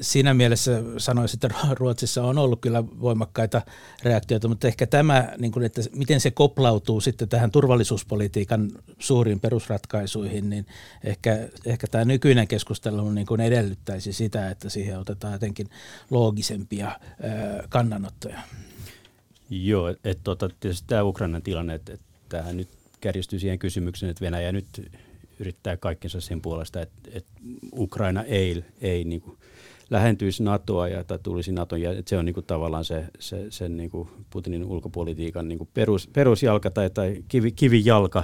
siinä 0.02 0.34
mielessä 0.34 0.84
sanoisin, 0.98 1.40
että 1.44 1.58
Ruotsissa 1.72 2.24
on 2.24 2.38
ollut 2.38 2.62
kyllä 2.62 2.84
voimakkaita 2.86 3.62
reaktioita, 4.04 4.48
mutta 4.48 4.68
ehkä 4.68 4.88
tämä, 4.88 5.34
niin 5.38 5.52
kuin, 5.52 5.66
että 5.66 5.82
miten 5.96 6.20
se 6.20 6.32
koplautuu 6.32 7.02
sitten 7.02 7.30
tähän 7.30 7.52
turvallisuuspolitiikan 7.52 8.72
suuriin 9.00 9.40
perusratkaisuihin, 9.40 10.50
niin 10.50 10.66
ehkä, 11.04 11.48
ehkä 11.66 11.88
tämä 11.88 12.06
nykyinen 12.06 12.48
keskustelu 12.48 13.12
niin 13.12 13.28
kuin 13.28 13.42
edellyttäisi 13.42 14.14
sitä, 14.14 14.50
että 14.50 14.70
siihen 14.70 15.00
otetaan 15.00 15.34
jotenkin 15.34 15.70
loogisempia 16.10 17.00
kannanottoja. 17.70 18.40
Joo, 19.50 19.90
että 19.90 20.24
tota, 20.24 20.50
tietysti 20.60 20.88
tämä 20.88 21.04
Ukrainan 21.04 21.42
tilanne, 21.42 21.74
että, 21.74 21.98
tämähän 22.30 22.58
nyt 22.58 22.70
kärjistyy 23.02 23.40
siihen 23.40 23.60
kysymykseen, 23.60 24.10
että 24.10 24.26
Venäjä 24.26 24.52
nyt 24.52 24.92
yrittää 25.40 25.78
kaikkensa 25.78 26.22
sen 26.22 26.42
puolesta, 26.42 26.82
että, 26.82 27.10
että 27.14 27.32
Ukraina 27.74 28.24
ei, 28.24 28.66
ei 28.82 29.04
niin 29.04 29.22
kuin 29.22 29.38
lähentyisi 29.90 30.44
NATOa 30.44 30.88
ja 30.88 31.04
tai 31.04 31.20
tulisi 31.24 31.52
NATOn, 31.52 31.82
ja 31.82 31.92
se 32.06 32.18
on 32.18 32.26
niin 32.26 32.34
kuin 32.34 32.46
tavallaan 32.46 32.86
se, 32.86 33.06
se, 33.20 33.46
se 33.50 33.70
niin 33.70 33.90
kuin 33.90 34.10
Putinin 34.30 34.66
ulkopolitiikan 34.66 35.48
niin 35.48 35.58
kuin 35.58 35.70
perus, 35.74 36.08
perusjalka 36.08 36.72
tai, 36.72 36.90
tai 36.90 37.24
kivi, 37.28 37.52
kivijalka, 37.52 38.24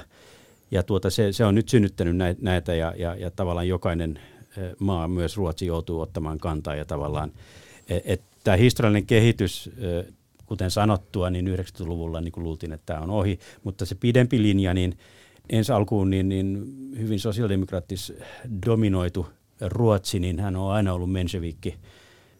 ja 0.71 0.83
tuota, 0.83 1.09
se, 1.09 1.31
se 1.31 1.45
on 1.45 1.55
nyt 1.55 1.69
synnyttänyt 1.69 2.15
näitä, 2.41 2.75
ja, 2.75 2.93
ja, 2.97 3.15
ja 3.15 3.31
tavallaan 3.31 3.67
jokainen 3.67 4.19
maa, 4.79 5.07
myös 5.07 5.37
Ruotsi, 5.37 5.65
joutuu 5.65 6.01
ottamaan 6.01 6.37
kantaa, 6.37 6.75
ja 6.75 6.85
tavallaan, 6.85 7.31
että 7.89 8.13
et, 8.13 8.21
tämä 8.43 8.57
historiallinen 8.57 9.05
kehitys, 9.05 9.69
kuten 10.45 10.71
sanottua, 10.71 11.29
niin 11.29 11.47
90-luvulla 11.47 12.21
niin 12.21 12.31
kuin 12.31 12.43
luultiin, 12.43 12.73
että 12.73 12.85
tämä 12.85 12.99
on 12.99 13.09
ohi, 13.09 13.39
mutta 13.63 13.85
se 13.85 13.95
pidempi 13.95 14.41
linja, 14.41 14.73
niin 14.73 14.97
ensi 15.49 15.71
alkuun 15.71 16.09
niin, 16.09 16.29
niin 16.29 16.65
hyvin 16.99 17.19
sosiaalidemokraattis 17.19 18.13
dominoitu 18.65 19.27
Ruotsi, 19.65 20.19
niin 20.19 20.39
hän 20.39 20.55
on 20.55 20.71
aina 20.71 20.93
ollut 20.93 21.11
mensevikki. 21.11 21.75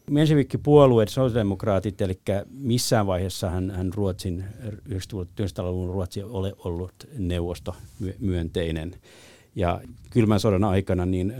Mensevikki-puolueet, 0.10 1.10
sosiaalidemokraatit, 1.10 2.02
eli 2.02 2.20
missään 2.50 3.08
vaiheessa 3.08 3.50
hän, 3.50 3.72
hän 3.72 3.94
Ruotsin, 3.94 4.44
90-luvun 4.90 5.90
Ruotsi 5.90 6.24
ole 6.24 6.54
ollut 6.58 6.94
neuvosto 7.18 7.76
myönteinen. 8.20 8.96
Ja 9.56 9.82
kylmän 10.10 10.40
sodan 10.40 10.64
aikana 10.64 11.06
niin 11.06 11.34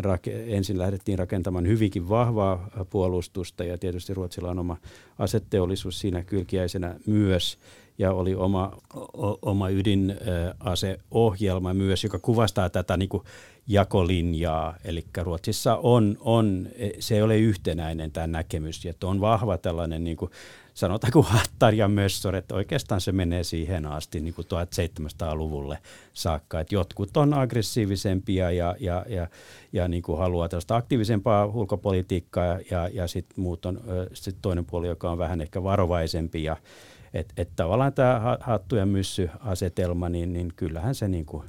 ensin 0.46 0.78
lähdettiin 0.78 1.20
rakentamaan 1.20 1.68
hyvinkin 1.68 2.10
vahvaa 2.10 2.70
puolustusta 2.90 3.64
ja 3.64 3.78
tietysti 3.78 4.14
Ruotsilla 4.14 4.50
on 4.50 4.60
oma 4.60 4.78
asetteollisuus 5.20 6.00
siinä 6.00 6.24
kylkiäisenä 6.24 6.96
myös 7.06 7.58
ja 7.98 8.14
oli 8.14 8.36
oma, 8.36 8.78
o, 8.96 9.40
oma 9.42 9.70
ydinaseohjelma 9.70 11.74
myös, 11.74 12.04
joka 12.04 12.20
kuvastaa 12.20 12.70
tätä 12.70 12.98
niin 12.98 13.10
kuin 13.10 13.24
jakolinjaa. 13.68 14.76
Eli 14.84 15.06
Ruotsissa 15.18 15.76
on, 15.76 16.18
on, 16.20 16.68
se 17.00 17.16
ei 17.16 17.22
ole 17.22 17.38
yhtenäinen 17.38 18.12
tämä 18.12 18.28
näkemys, 18.28 18.86
että 18.86 19.08
on 19.08 19.22
vahva 19.22 19.58
tällainen 19.58 20.04
niin 20.04 20.18
kuin 20.18 20.32
sanotaanko 20.74 21.22
hattar 21.32 21.74
ja 21.74 21.88
mössor, 21.88 22.36
että 22.36 22.56
oikeastaan 22.56 23.02
se 23.02 23.12
menee 23.12 23.44
siihen 23.44 23.86
asti 23.86 24.20
niin 24.20 24.34
kuin 24.34 24.46
1700-luvulle 24.46 25.78
saakka, 26.14 26.60
että 26.60 26.76
jotkut 26.76 27.18
on 27.18 27.34
aggressiivisempia 27.34 28.52
ja, 28.52 28.76
ja, 28.80 29.06
ja, 29.10 29.28
ja 29.74 29.88
niin 29.88 30.04
kuin 30.04 30.18
haluaa 30.18 30.50
tällaista 30.50 30.76
aktiivisempaa 30.76 31.46
ulkopolitiikkaa 31.46 32.60
ja, 32.72 32.88
ja 32.94 33.08
sitten 33.08 33.44
muut 33.44 33.66
on 33.66 33.82
sit 34.14 34.36
toinen 34.42 34.66
puoli, 34.66 34.88
joka 34.88 35.12
on 35.12 35.18
vähän 35.18 35.42
ehkä 35.42 35.64
varovaisempi 35.64 36.44
ja 36.44 36.58
että 37.14 37.34
et 37.38 37.50
tavallaan 37.56 37.94
tämä 37.94 38.38
hattu- 38.40 38.76
ja 38.76 38.86
myssy-asetelma, 38.86 40.10
niin, 40.10 40.34
niin 40.34 40.54
kyllähän 40.56 40.96
se 40.96 41.08
niin 41.08 41.26
kuin 41.26 41.44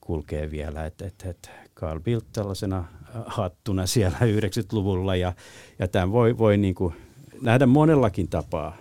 kulkee 0.00 0.50
vielä, 0.50 0.86
että 0.86 1.06
et, 1.06 1.24
et 1.26 1.50
Carl 1.76 2.00
Bildt 2.00 2.32
tällaisena 2.32 2.84
hattuna 3.26 3.86
siellä 3.86 4.18
90-luvulla 4.38 5.16
ja, 5.16 5.32
ja 5.78 5.88
tämän 5.88 6.12
voi, 6.12 6.38
voi 6.38 6.56
niin 6.56 6.74
kuin 6.74 6.94
nähdä 7.42 7.66
monellakin 7.66 8.28
tapaa. 8.28 8.76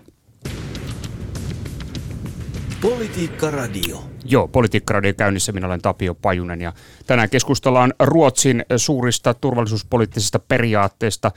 Politiikka 2.82 3.52
Radio. 3.52 4.04
Joo, 4.26 4.48
Politiikka 4.48 4.94
Radio 4.94 5.14
käynnissä. 5.14 5.52
Minä 5.52 5.68
olen 5.68 5.82
Tapio 5.82 6.16
Pajunen 6.16 6.62
ja 6.62 6.74
tänään 7.08 7.30
keskustellaan 7.30 7.94
Ruotsin 8.00 8.66
suurista 8.78 9.34
turvallisuuspoliittisista 9.34 10.40
periaatteista, 10.40 11.32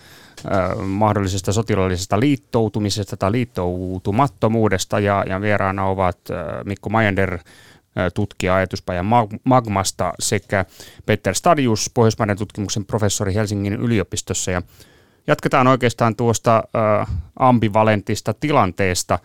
äh, 0.52 0.86
mahdollisesta 0.86 1.52
sotilaallisesta 1.52 2.20
liittoutumisesta 2.20 3.16
tai 3.16 3.32
liittoutumattomuudesta 3.32 5.00
ja, 5.00 5.24
ja 5.28 5.40
vieraana 5.40 5.86
ovat 5.86 6.18
äh, 6.30 6.64
Mikko 6.64 6.90
Majander, 6.90 7.38
tutkija 8.14 8.54
ajatuspajan 8.54 9.06
Magmasta 9.44 10.12
sekä 10.18 10.64
Peter 11.06 11.34
Stadius, 11.34 11.90
Pohjoismaiden 11.94 12.38
tutkimuksen 12.38 12.84
professori 12.84 13.34
Helsingin 13.34 13.72
yliopistossa. 13.72 14.50
Ja 14.50 14.62
jatketaan 15.26 15.66
oikeastaan 15.66 16.16
tuosta 16.16 16.64
ambivalentista 17.38 18.34
tilanteesta 18.34 19.18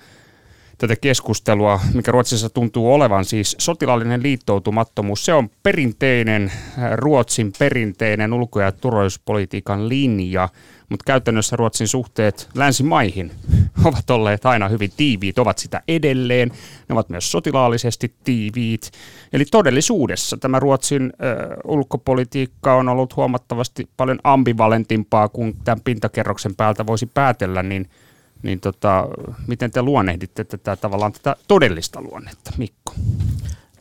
tätä 0.77 0.95
keskustelua, 0.95 1.79
mikä 1.93 2.11
Ruotsissa 2.11 2.49
tuntuu 2.49 2.93
olevan 2.93 3.25
siis 3.25 3.55
sotilaallinen 3.59 4.23
liittoutumattomuus. 4.23 5.25
Se 5.25 5.33
on 5.33 5.49
perinteinen, 5.63 6.51
Ruotsin 6.95 7.53
perinteinen 7.59 8.33
ulko- 8.33 8.61
ja 8.61 8.71
turvallisuuspolitiikan 8.71 9.89
linja– 9.89 10.49
mutta 10.89 11.03
käytännössä 11.05 11.55
Ruotsin 11.55 11.87
suhteet 11.87 12.49
länsimaihin 12.55 13.31
ovat 13.85 14.09
olleet 14.09 14.45
aina 14.45 14.67
hyvin 14.69 14.91
tiiviit, 14.97 15.39
ovat 15.39 15.57
sitä 15.57 15.81
edelleen. 15.87 16.49
Ne 16.89 16.93
ovat 16.93 17.09
myös 17.09 17.31
sotilaallisesti 17.31 18.13
tiiviit. 18.23 18.91
Eli 19.33 19.45
todellisuudessa 19.45 20.37
tämä 20.37 20.59
Ruotsin 20.59 21.03
ö, 21.03 21.57
ulkopolitiikka 21.63 22.75
on 22.75 22.89
ollut 22.89 23.15
huomattavasti 23.15 23.89
paljon 23.97 24.19
ambivalentimpaa 24.23 25.29
kuin 25.29 25.57
tämän 25.63 25.81
pintakerroksen 25.83 26.55
päältä 26.55 26.85
voisi 26.85 27.05
päätellä, 27.05 27.63
niin 27.63 27.89
niin 28.43 28.59
tota, 28.59 29.07
miten 29.47 29.71
te 29.71 29.81
luonnehditte 29.81 30.43
tätä 30.43 30.75
tavallaan 30.75 31.11
tätä 31.11 31.35
todellista 31.47 32.01
luonnetta, 32.01 32.51
Mikko? 32.57 32.93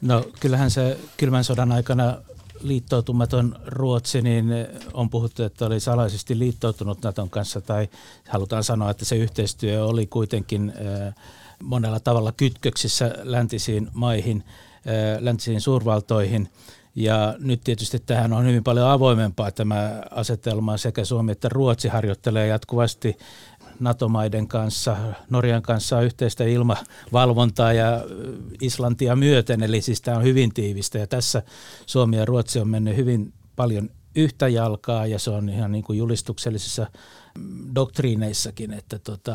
No 0.01 0.25
kyllähän 0.41 0.71
se 0.71 0.99
kylmän 1.17 1.45
sodan 1.45 1.73
aikana 1.73 2.17
liittoutumaton 2.61 3.57
Ruotsi, 3.67 4.23
niin 4.23 4.47
on 4.93 5.11
puhuttu, 5.11 5.43
että 5.43 5.67
oli 5.67 5.81
salaisesti 5.81 6.39
liittoutunut 6.39 7.03
Naton 7.03 7.31
kanssa, 7.31 7.61
tai 7.61 7.89
halutaan 8.29 8.65
sanoa, 8.65 8.91
että 8.91 9.05
se 9.05 9.17
yhteistyö 9.17 9.85
oli 9.85 10.07
kuitenkin 10.07 10.73
äh, 11.07 11.15
monella 11.63 12.01
tavalla 12.01 12.33
kytköksissä 12.33 13.15
läntisiin 13.23 13.89
maihin, 13.93 14.45
äh, 14.47 15.23
läntisiin 15.23 15.61
suurvaltoihin. 15.61 16.49
Ja 16.95 17.35
nyt 17.39 17.61
tietysti 17.65 17.99
tähän 17.99 18.33
on 18.33 18.47
hyvin 18.47 18.65
paljon 18.65 18.91
avoimempaa 18.91 19.51
tämä 19.51 20.03
asetelma. 20.11 20.77
Sekä 20.77 21.05
Suomi 21.05 21.33
että 21.33 21.49
Ruotsi 21.49 21.89
harjoittelee 21.89 22.47
jatkuvasti 22.47 23.19
NATO-maiden 23.81 24.49
kanssa, 24.49 24.97
Norjan 25.31 25.63
kanssa 25.63 25.99
on 25.99 26.05
yhteistä 26.05 26.45
ilmavalvontaa 26.45 27.73
ja 27.73 28.05
Islantia 28.61 29.17
myöten, 29.17 29.63
eli 29.63 29.81
siis 29.81 30.01
tämä 30.01 30.17
on 30.17 30.25
hyvin 30.25 30.55
tiivistä 30.55 30.99
ja 30.99 31.07
tässä 31.07 31.43
Suomi 31.87 32.17
ja 32.17 32.25
Ruotsi 32.25 32.61
on 32.61 32.69
mennyt 32.69 32.97
hyvin 32.97 33.33
paljon 33.57 33.91
yhtä 34.17 34.49
jalkaa 34.49 35.07
ja 35.07 35.19
se 35.19 35.31
on 35.31 35.49
ihan 35.49 35.73
niin 35.73 35.85
kuin 35.85 35.99
julistuksellisissa 35.99 36.87
doktriineissakin, 37.75 38.73
että 38.73 38.99
tota, 38.99 39.35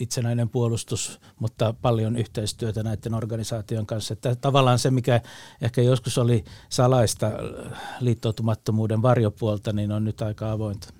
itsenäinen 0.00 0.48
puolustus, 0.48 1.20
mutta 1.38 1.74
paljon 1.82 2.16
yhteistyötä 2.16 2.82
näiden 2.82 3.14
organisaation 3.14 3.86
kanssa. 3.86 4.12
Että 4.12 4.34
tavallaan 4.34 4.78
se, 4.78 4.90
mikä 4.90 5.20
ehkä 5.60 5.82
joskus 5.82 6.18
oli 6.18 6.44
salaista 6.68 7.30
liittoutumattomuuden 8.00 9.02
varjopuolta, 9.02 9.72
niin 9.72 9.92
on 9.92 10.04
nyt 10.04 10.22
aika 10.22 10.52
avointa. 10.52 10.97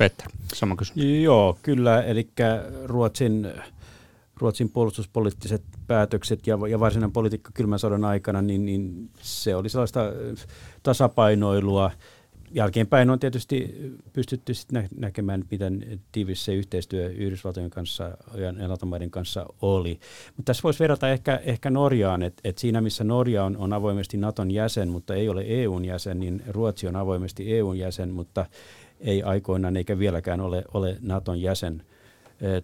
Petter, 0.00 0.28
sama 0.54 0.76
kysymys. 0.76 1.22
Joo, 1.22 1.58
kyllä. 1.62 2.02
Eli 2.02 2.28
Ruotsin, 2.84 3.52
Ruotsin 4.36 4.70
puolustuspoliittiset 4.70 5.62
päätökset 5.86 6.46
ja, 6.46 6.58
ja 6.70 6.80
varsinainen 6.80 7.12
politiikka 7.12 7.50
kylmän 7.54 7.78
sodan 7.78 8.04
aikana, 8.04 8.42
niin, 8.42 8.66
niin 8.66 9.10
se 9.20 9.56
oli 9.56 9.68
sellaista 9.68 10.00
tasapainoilua. 10.82 11.90
Jälkeenpäin 12.52 13.10
on 13.10 13.18
tietysti 13.18 13.74
pystytty 14.12 14.54
sit 14.54 14.72
nä- 14.72 14.88
näkemään, 14.96 15.44
miten 15.50 16.00
tiivis 16.12 16.44
se 16.44 16.54
yhteistyö 16.54 17.08
Yhdysvaltojen 17.08 17.70
kanssa 17.70 18.10
ja 18.34 18.52
Nato-maiden 18.52 19.10
kanssa 19.10 19.46
oli. 19.62 20.00
Mutta 20.36 20.50
tässä 20.50 20.62
voisi 20.62 20.78
verrata 20.78 21.08
ehkä, 21.08 21.40
ehkä 21.44 21.70
Norjaan, 21.70 22.22
että 22.22 22.40
et 22.44 22.58
siinä 22.58 22.80
missä 22.80 23.04
Norja 23.04 23.44
on, 23.44 23.56
on 23.56 23.72
avoimesti 23.72 24.16
Naton 24.16 24.50
jäsen, 24.50 24.88
mutta 24.88 25.14
ei 25.14 25.28
ole 25.28 25.44
EUn 25.46 25.84
jäsen, 25.84 26.20
niin 26.20 26.42
Ruotsi 26.48 26.88
on 26.88 26.96
avoimesti 26.96 27.54
EUn 27.56 27.78
jäsen, 27.78 28.10
mutta 28.10 28.46
ei 29.00 29.22
aikoinaan 29.22 29.76
eikä 29.76 29.98
vieläkään 29.98 30.40
ole, 30.40 30.64
ole 30.74 30.96
Naton 31.00 31.42
jäsen. 31.42 31.82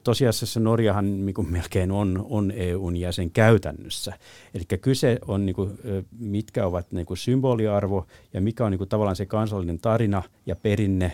Tosiasiassa 0.04 0.60
Norjahan 0.60 1.26
niin 1.26 1.34
kuin 1.34 1.50
melkein 1.50 1.92
on, 1.92 2.26
on 2.30 2.50
EUn 2.50 2.96
jäsen 2.96 3.30
käytännössä. 3.30 4.12
Eli 4.54 4.78
kyse 4.80 5.18
on, 5.28 5.46
niin 5.46 5.56
kuin, 5.56 5.78
mitkä 6.18 6.66
ovat 6.66 6.92
niin 6.92 7.06
kuin 7.06 7.16
symboliarvo 7.16 8.06
ja 8.32 8.40
mikä 8.40 8.64
on 8.64 8.70
niin 8.70 8.78
kuin, 8.78 8.88
tavallaan 8.88 9.16
se 9.16 9.26
kansallinen 9.26 9.78
tarina 9.78 10.22
ja 10.46 10.56
perinne. 10.56 11.12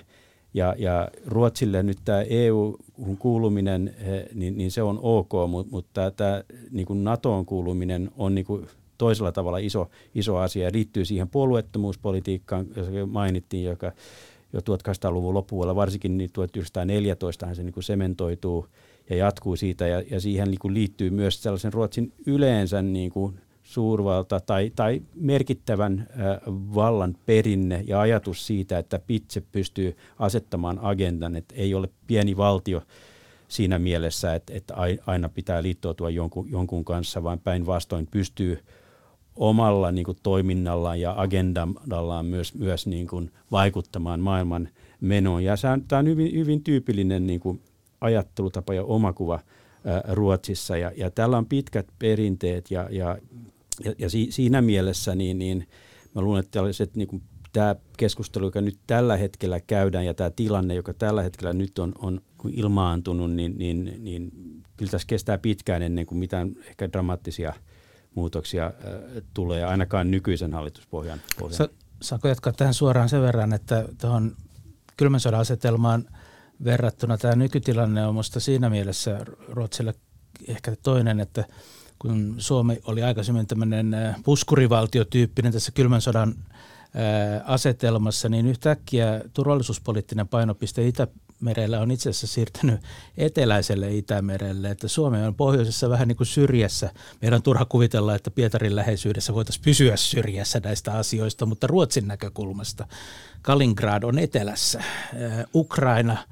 Ja, 0.55 0.75
ja 0.79 1.09
Ruotsille 1.27 1.83
nyt 1.83 1.99
tämä 2.05 2.23
EU-hun 2.23 3.17
kuuluminen, 3.17 3.95
niin, 4.35 4.59
niin 4.59 4.71
se 4.71 4.83
on 4.83 4.99
ok, 5.03 5.33
mutta, 5.49 5.71
mutta 5.71 6.11
tämä 6.11 6.45
niin 6.71 6.87
kuin 6.87 7.05
NATOon 7.05 7.47
kuuluminen 7.47 8.11
on 8.17 8.35
niin 8.35 8.45
kuin 8.45 8.67
toisella 8.99 9.33
tavalla 9.33 9.59
iso, 9.59 9.91
iso 10.15 10.37
asia 10.37 10.65
ja 10.65 10.71
liittyy 10.73 11.05
siihen 11.05 11.29
puolueettomuuspolitiikkaan, 11.29 12.67
joka 12.77 13.07
mainittiin, 13.07 13.65
joka 13.65 13.93
jo 14.53 14.61
1800-luvun 14.61 15.35
lopulla, 15.35 15.77
varsinkin 15.77 16.19
niin 16.19 16.31
1914 16.33 17.55
se 17.55 17.63
niin 17.63 17.73
kuin 17.73 17.85
sementoituu 17.85 18.67
ja 19.11 19.17
jatkuu 19.17 19.57
siitä. 19.57 19.87
Ja, 19.87 20.03
ja 20.11 20.21
siihen 20.21 20.49
niin 20.49 20.59
kuin 20.59 20.75
liittyy 20.75 21.11
myös 21.11 21.43
sellaisen 21.43 21.73
Ruotsin 21.73 22.13
yleensä 22.27 22.83
niin 22.83 23.11
kuin 23.11 23.41
suurvalta 23.63 24.41
tai, 24.41 24.73
tai 24.77 25.03
merkittävän 25.15 26.09
äh, 26.11 26.41
vallan 26.49 27.17
perinne 27.27 27.85
ja 27.87 28.01
ajatus 28.01 28.47
siitä, 28.47 28.79
että 28.79 29.01
itse 29.09 29.43
pystyy 29.53 29.97
asettamaan 30.19 30.79
agendan, 30.83 31.37
että 31.37 31.55
ei 31.55 31.75
ole 31.75 31.89
pieni 32.07 32.37
valtio 32.37 32.83
siinä 33.49 33.79
mielessä, 33.79 34.35
että, 34.35 34.53
että 34.55 34.75
aina 35.07 35.29
pitää 35.29 35.63
liittoutua 35.63 36.11
jonkun, 36.11 36.51
jonkun 36.51 36.85
kanssa, 36.85 37.23
vaan 37.23 37.39
päinvastoin 37.39 38.09
pystyy 38.11 38.59
omalla 39.37 39.93
niin 39.93 40.05
kuin, 40.05 40.19
toiminnallaan 40.23 41.01
ja 41.01 41.15
agendallaan 41.17 42.27
myös, 42.27 42.55
myös 42.55 42.87
niin 42.87 43.07
kuin, 43.07 43.31
vaikuttamaan 43.51 44.21
maailman 44.21 44.69
menoon. 45.01 45.45
Ja 45.45 45.55
tämä 45.89 45.99
on 45.99 46.07
hyvin, 46.07 46.33
hyvin 46.35 46.65
tyypillinen 46.65 47.27
niin 47.27 47.41
kuin, 47.41 47.61
ajattelutapa 48.01 48.75
ja 48.75 48.85
omakuva 48.85 49.41
ää, 49.85 50.03
Ruotsissa. 50.09 50.77
Ja, 50.77 50.93
ja 50.97 51.11
tällä 51.11 51.39
on 51.39 51.47
pitkät 51.47 51.87
perinteet 51.99 52.71
ja, 52.71 52.89
ja, 52.91 53.19
ja, 53.85 53.95
ja 53.99 54.11
si, 54.11 54.27
siinä 54.31 54.63
mielessä 54.63 55.15
niin, 55.15 55.39
niin 55.39 55.67
mä 56.15 56.23
luulen, 56.23 56.41
että 56.41 56.51
tällaiset 56.51 56.97
niin 56.97 57.09
kuin, 57.09 57.23
tämä 57.53 57.77
keskustelu, 57.97 58.45
joka 58.45 58.61
nyt 58.61 58.79
tällä 58.87 59.17
hetkellä 59.17 59.61
käydään 59.61 60.07
ja 60.07 60.15
tämä 60.15 60.31
tilanne, 60.31 60.75
joka 60.75 60.95
tällä 60.95 61.23
hetkellä 61.23 61.53
nyt 61.53 61.79
on, 61.79 61.93
on 61.99 62.21
ilmaantunut, 62.53 63.31
niin, 63.31 63.55
niin, 63.59 63.93
niin 63.99 64.31
kyllä 64.77 64.91
tässä 64.91 65.09
kestää 65.09 65.39
pitkään 65.39 65.83
ennen 65.83 66.07
kuin 66.07 66.19
mitään 66.19 66.57
ehkä 66.69 66.93
dramaattisia 66.93 67.53
muutoksia 68.15 68.67
äh, 68.67 68.73
tulee, 69.35 69.65
ainakaan 69.65 70.11
nykyisen 70.11 70.53
hallituspohjan. 70.53 71.21
Pohjan. 71.39 71.57
Sa- 71.57 71.69
saanko 72.03 72.29
jatkaa 72.29 72.53
tähän 72.53 72.75
suoraan 72.75 73.09
sen 73.09 73.23
verran, 73.23 73.53
että 73.53 73.85
tuohon 74.01 74.37
kylmän 74.97 75.21
sodan 75.21 75.41
asetelmaan 75.41 76.09
verrattuna 76.65 77.19
tämä 77.19 77.37
nykytilanne 77.37 78.07
on 78.07 78.15
minusta 78.15 78.41
siinä 78.41 78.71
mielessä 78.71 79.19
Ruotsille 79.49 79.95
ehkä 80.49 80.77
toinen, 80.83 81.21
että 81.21 81.45
kun 81.99 82.35
Suomi 82.39 82.81
oli 82.85 83.03
aikaisemmin 83.03 83.47
tämmöinen 83.47 83.97
puskurivaltiotyyppinen 84.25 85.53
tässä 85.53 85.73
kylmän 85.73 86.01
sodan 86.01 86.35
asetelmassa, 87.45 88.29
niin 88.29 88.47
yhtäkkiä 88.47 89.21
turvallisuuspoliittinen 89.35 90.29
painopiste 90.29 90.87
Itämerellä 90.87 91.81
on 91.81 91.91
itse 91.91 92.11
asiassa 92.11 92.27
siirtynyt 92.27 92.81
eteläiselle 93.17 93.95
Itämerelle, 93.95 94.71
että 94.71 94.89
Suomi 94.89 95.23
on 95.23 95.35
pohjoisessa 95.35 95.91
vähän 95.91 96.09
niin 96.09 96.17
kuin 96.17 96.27
syrjässä. 96.27 96.91
Meidän 97.23 97.37
on 97.37 97.43
turha 97.43 97.65
kuvitella, 97.65 98.15
että 98.15 98.31
Pietarin 98.31 98.77
läheisyydessä 98.77 99.35
voitaisiin 99.35 99.65
pysyä 99.65 99.97
syrjässä 99.97 100.61
näistä 100.65 100.93
asioista, 100.93 101.47
mutta 101.47 101.67
Ruotsin 101.67 102.09
näkökulmasta 102.09 102.87
Kaliningrad 103.43 104.03
on 104.03 104.19
etelässä, 104.19 104.83
Ukraina– 105.55 106.17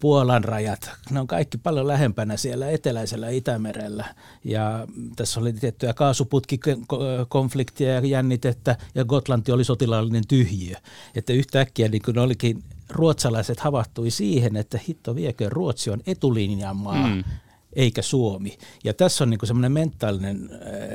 Puolan 0.00 0.44
rajat, 0.44 0.90
ne 1.10 1.20
on 1.20 1.26
kaikki 1.26 1.58
paljon 1.58 1.86
lähempänä 1.86 2.36
siellä 2.36 2.70
eteläisellä 2.70 3.28
Itämerellä. 3.28 4.14
Ja 4.44 4.86
tässä 5.16 5.40
oli 5.40 5.52
tiettyjä 5.52 5.94
kaasuputkikonfliktia 5.94 7.94
ja 7.94 8.00
jännitettä, 8.00 8.76
ja 8.94 9.04
Gotlanti 9.04 9.52
oli 9.52 9.64
sotilaallinen 9.64 10.26
tyhjiö. 10.28 10.76
Että 11.14 11.32
yhtäkkiä 11.32 11.88
niin 11.88 12.02
kun 12.04 12.18
olikin 12.18 12.64
ruotsalaiset 12.90 13.60
havahtui 13.60 14.10
siihen, 14.10 14.56
että 14.56 14.78
hitto 14.88 15.14
viekö 15.14 15.48
Ruotsi 15.48 15.90
on 15.90 16.00
etulinjan 16.06 16.76
maa. 16.76 17.08
Mm 17.08 17.24
eikä 17.72 18.02
Suomi. 18.02 18.58
Ja 18.84 18.94
tässä 18.94 19.24
on 19.24 19.30
niin 19.30 19.40
semmoinen 19.44 19.72
mentaalinen 19.72 20.50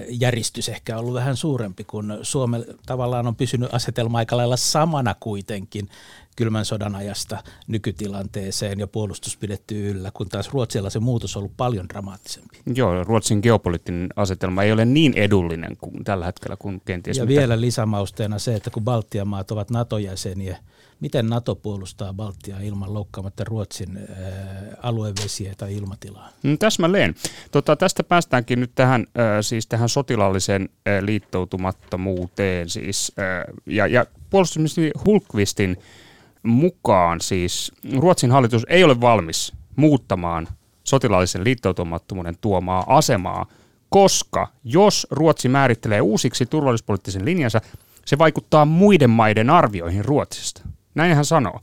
järjestys 0.09 0.69
ehkä 0.69 0.97
ollut 0.97 1.13
vähän 1.13 1.37
suurempi, 1.37 1.83
kun 1.83 2.19
Suomi 2.21 2.57
tavallaan 2.85 3.27
on 3.27 3.35
pysynyt 3.35 3.73
asetelma 3.73 4.17
aika 4.17 4.37
lailla 4.37 4.57
samana 4.57 5.15
kuitenkin 5.19 5.89
kylmän 6.35 6.65
sodan 6.65 6.95
ajasta 6.95 7.43
nykytilanteeseen 7.67 8.79
ja 8.79 8.87
puolustus 8.87 9.37
pidetty 9.37 9.89
yllä, 9.89 10.11
kun 10.13 10.29
taas 10.29 10.49
Ruotsilla 10.53 10.89
se 10.89 10.99
muutos 10.99 11.35
on 11.35 11.39
ollut 11.39 11.57
paljon 11.57 11.89
dramaattisempi. 11.89 12.57
Joo, 12.75 13.03
Ruotsin 13.03 13.39
geopoliittinen 13.43 14.09
asetelma 14.15 14.63
ei 14.63 14.71
ole 14.71 14.85
niin 14.85 15.13
edullinen 15.13 15.77
kuin 15.77 16.03
tällä 16.03 16.25
hetkellä 16.25 16.57
kuin 16.57 16.81
kenties. 16.85 17.17
Ja 17.17 17.25
mitä... 17.25 17.39
vielä 17.39 17.61
lisämausteena 17.61 18.39
se, 18.39 18.55
että 18.55 18.69
kun 18.69 18.83
Baltian 18.83 19.27
maat 19.27 19.51
ovat 19.51 19.69
NATO-jäseniä, 19.69 20.57
miten 21.03 21.29
NATO 21.29 21.55
puolustaa 21.55 22.13
Baltiaa 22.13 22.59
ilman 22.59 22.93
loukkaamatta 22.93 23.43
Ruotsin 23.43 23.97
ää, 23.97 24.05
aluevesiä 24.83 25.53
tai 25.57 25.75
ilmatilaa? 25.75 26.29
Mm, 26.43 26.57
täsmälleen. 26.57 27.15
Tota, 27.51 27.75
tästä 27.75 28.03
päästäänkin 28.03 28.59
nyt 28.59 28.71
tähän, 28.75 29.01
äh, 29.01 29.25
siis 29.41 29.67
tähän 29.67 29.89
sotilaalliseen 29.89 30.61
äh, 30.61 31.03
liittoutumattomuuteen. 31.03 32.69
Siis, 32.69 33.11
äh, 33.19 33.53
ja, 33.65 33.87
ja 33.87 34.05
puolustusministeri 34.29 34.91
Hulkvistin 35.05 35.77
mukaan 36.43 37.21
siis 37.21 37.71
Ruotsin 37.97 38.31
hallitus 38.31 38.65
ei 38.69 38.83
ole 38.83 39.01
valmis 39.01 39.53
muuttamaan 39.75 40.47
sotilaallisen 40.83 41.43
liittoutumattomuuden 41.43 42.35
tuomaa 42.41 42.83
asemaa, 42.87 43.45
koska 43.89 44.47
jos 44.63 45.07
Ruotsi 45.11 45.49
määrittelee 45.49 46.01
uusiksi 46.01 46.45
turvallisuuspoliittisen 46.45 47.25
linjansa, 47.25 47.61
se 48.05 48.17
vaikuttaa 48.17 48.65
muiden 48.65 49.09
maiden 49.09 49.49
arvioihin 49.49 50.05
Ruotsista. 50.05 50.72
Näin 50.95 51.15
hän 51.15 51.25
sanoo. 51.25 51.59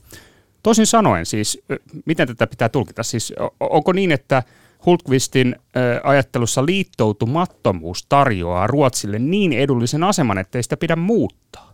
Toisin 0.63 0.87
sanoen 0.87 1.25
siis, 1.25 1.61
miten 2.05 2.27
tätä 2.27 2.47
pitää 2.47 2.69
tulkita? 2.69 3.03
Siis 3.03 3.33
onko 3.59 3.93
niin, 3.93 4.11
että 4.11 4.43
Hultqvistin 4.85 5.55
ajattelussa 6.03 6.65
liittoutumattomuus 6.65 8.05
tarjoaa 8.09 8.67
Ruotsille 8.67 9.19
niin 9.19 9.53
edullisen 9.53 10.03
aseman, 10.03 10.37
ettei 10.37 10.63
sitä 10.63 10.77
pidä 10.77 10.95
muuttaa? 10.95 11.71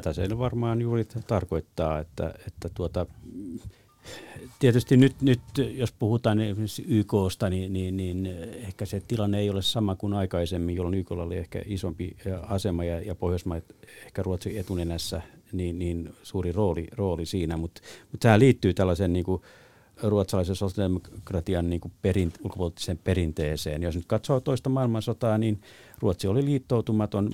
tätä 0.00 0.12
se 0.12 0.38
varmaan 0.38 0.80
juuri 0.80 1.04
tarkoittaa, 1.26 1.98
että, 1.98 2.34
että 2.46 2.68
tuota, 2.74 3.06
tietysti 4.58 4.96
nyt, 4.96 5.22
nyt 5.22 5.40
jos 5.74 5.92
puhutaan 5.92 6.40
esimerkiksi 6.40 6.84
YKsta, 6.88 7.50
niin, 7.50 7.72
niin, 7.72 7.96
niin 7.96 8.26
ehkä 8.54 8.86
se 8.86 9.00
tilanne 9.00 9.38
ei 9.38 9.50
ole 9.50 9.62
sama 9.62 9.96
kuin 9.96 10.14
aikaisemmin, 10.14 10.76
jolloin 10.76 10.94
YKlla 10.94 11.22
oli 11.22 11.36
ehkä 11.36 11.62
isompi 11.66 12.16
asema 12.42 12.84
ja, 12.84 13.00
ja 13.00 13.14
Pohjoismaat 13.14 13.64
ehkä 14.06 14.22
Ruotsin 14.22 14.58
etunenässä 14.58 15.22
niin, 15.56 15.78
niin 15.78 16.14
suuri 16.22 16.52
rooli, 16.52 16.86
rooli 16.92 17.26
siinä, 17.26 17.56
mutta 17.56 17.80
mut 18.12 18.20
tämä 18.20 18.38
liittyy 18.38 18.74
tällaisen 18.74 19.12
niin 19.12 19.24
kuin, 19.24 19.42
ruotsalaisen 20.02 20.56
sosiaalidemokratian 20.56 21.70
niin 21.70 21.80
perin, 22.02 22.32
ulkopoliittiseen 22.44 22.98
perinteeseen. 23.04 23.82
Jos 23.82 23.96
nyt 23.96 24.06
katsoo 24.06 24.40
toista 24.40 24.70
maailmansotaa, 24.70 25.38
niin 25.38 25.60
Ruotsi 25.98 26.28
oli 26.28 26.44
liittoutumaton. 26.44 27.30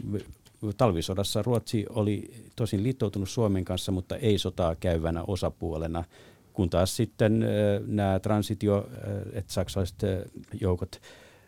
Talvisodassa 0.77 1.43
Ruotsi 1.43 1.87
oli 1.91 2.31
tosin 2.57 2.83
liittoutunut 2.83 3.29
Suomen 3.29 3.65
kanssa, 3.65 3.93
mutta 3.93 4.17
ei 4.17 4.39
sotaa 4.39 4.75
käyvänä 4.75 5.23
osapuolena, 5.23 6.05
kun 6.53 6.71
taas 6.71 6.97
sitten 6.97 7.45
nämä 7.87 8.19
transitio, 8.19 8.89
että 9.33 9.53
saksalaiset 9.53 9.99
joukot 10.61 11.01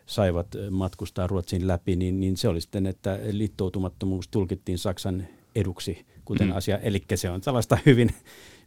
saivat 0.05 0.47
matkustaa 0.69 1.27
Ruotsin 1.27 1.67
läpi, 1.67 1.95
niin, 1.95 2.19
niin 2.19 2.37
se 2.37 2.47
oli 2.47 2.61
sitten, 2.61 2.87
että 2.87 3.19
liittoutumattomuus 3.31 4.27
tulkittiin 4.27 4.77
Saksan 4.77 5.27
eduksi, 5.55 6.05
kuten 6.25 6.47
mm. 6.47 6.55
asia. 6.55 6.77
Eli 6.77 7.03
se 7.15 7.29
on 7.29 7.43
sellaista 7.43 7.77
hyvin, 7.85 8.09